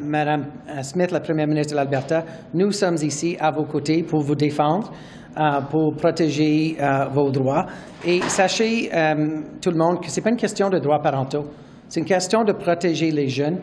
Madame 0.00 0.46
Smith, 0.82 1.12
la 1.12 1.20
première 1.20 1.46
ministre 1.46 1.74
de 1.74 1.76
l'Alberta, 1.76 2.24
nous 2.52 2.72
sommes 2.72 2.96
ici 3.00 3.36
à 3.38 3.52
vos 3.52 3.64
côtés 3.64 4.02
pour 4.02 4.22
vous 4.22 4.34
défendre. 4.34 4.90
Euh, 5.38 5.62
pour 5.70 5.94
protéger 5.94 6.76
euh, 6.78 7.06
vos 7.06 7.30
droits. 7.30 7.64
Et 8.04 8.20
sachez, 8.20 8.90
euh, 8.92 9.40
tout 9.62 9.70
le 9.70 9.78
monde, 9.78 10.02
que 10.02 10.10
ce 10.10 10.16
n'est 10.16 10.24
pas 10.24 10.28
une 10.28 10.36
question 10.36 10.68
de 10.68 10.78
droits 10.78 11.00
parentaux, 11.00 11.46
c'est 11.88 12.00
une 12.00 12.06
question 12.06 12.44
de 12.44 12.52
protéger 12.52 13.10
les 13.10 13.28
jeunes. 13.28 13.60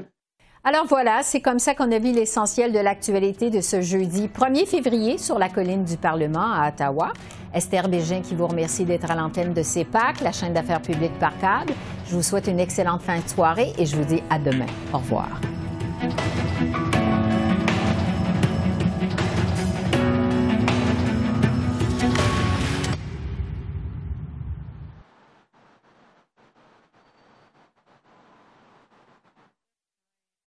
Alors 0.64 0.86
voilà, 0.86 1.22
c'est 1.24 1.40
comme 1.40 1.58
ça 1.58 1.74
qu'on 1.74 1.90
a 1.92 2.00
vu 2.00 2.12
l'essentiel 2.12 2.74
de 2.74 2.80
l'actualité 2.80 3.50
de 3.50 3.62
ce 3.62 3.82
jeudi 3.82 4.28
1er 4.28 4.66
février 4.66 5.18
sur 5.18 5.40
la 5.40 5.48
colline 5.48 5.86
du 5.86 5.96
Parlement 5.96 6.52
à 6.52 6.68
Ottawa. 6.68 7.14
Esther 7.54 7.88
Bégin 7.88 8.22
qui 8.22 8.36
vous 8.36 8.46
remercie 8.46 8.84
d'être 8.84 9.10
à 9.10 9.16
l'antenne 9.16 9.54
de 9.54 9.64
CEPAC, 9.64 10.20
la 10.20 10.34
chaîne 10.34 10.54
d'affaires 10.54 10.82
publiques 10.82 11.18
par 11.18 11.38
câble. 11.40 11.74
Je 12.08 12.16
vous 12.16 12.24
souhaite 12.24 12.48
une 12.48 12.60
excellente 12.60 13.02
fin 13.02 13.20
de 13.20 13.28
soirée 13.28 13.74
et 13.78 13.86
je 13.86 13.96
vous 13.96 14.04
dis 14.04 14.22
à 14.30 14.38
demain. 14.38 14.68
Au 14.94 14.98
revoir. 14.98 15.30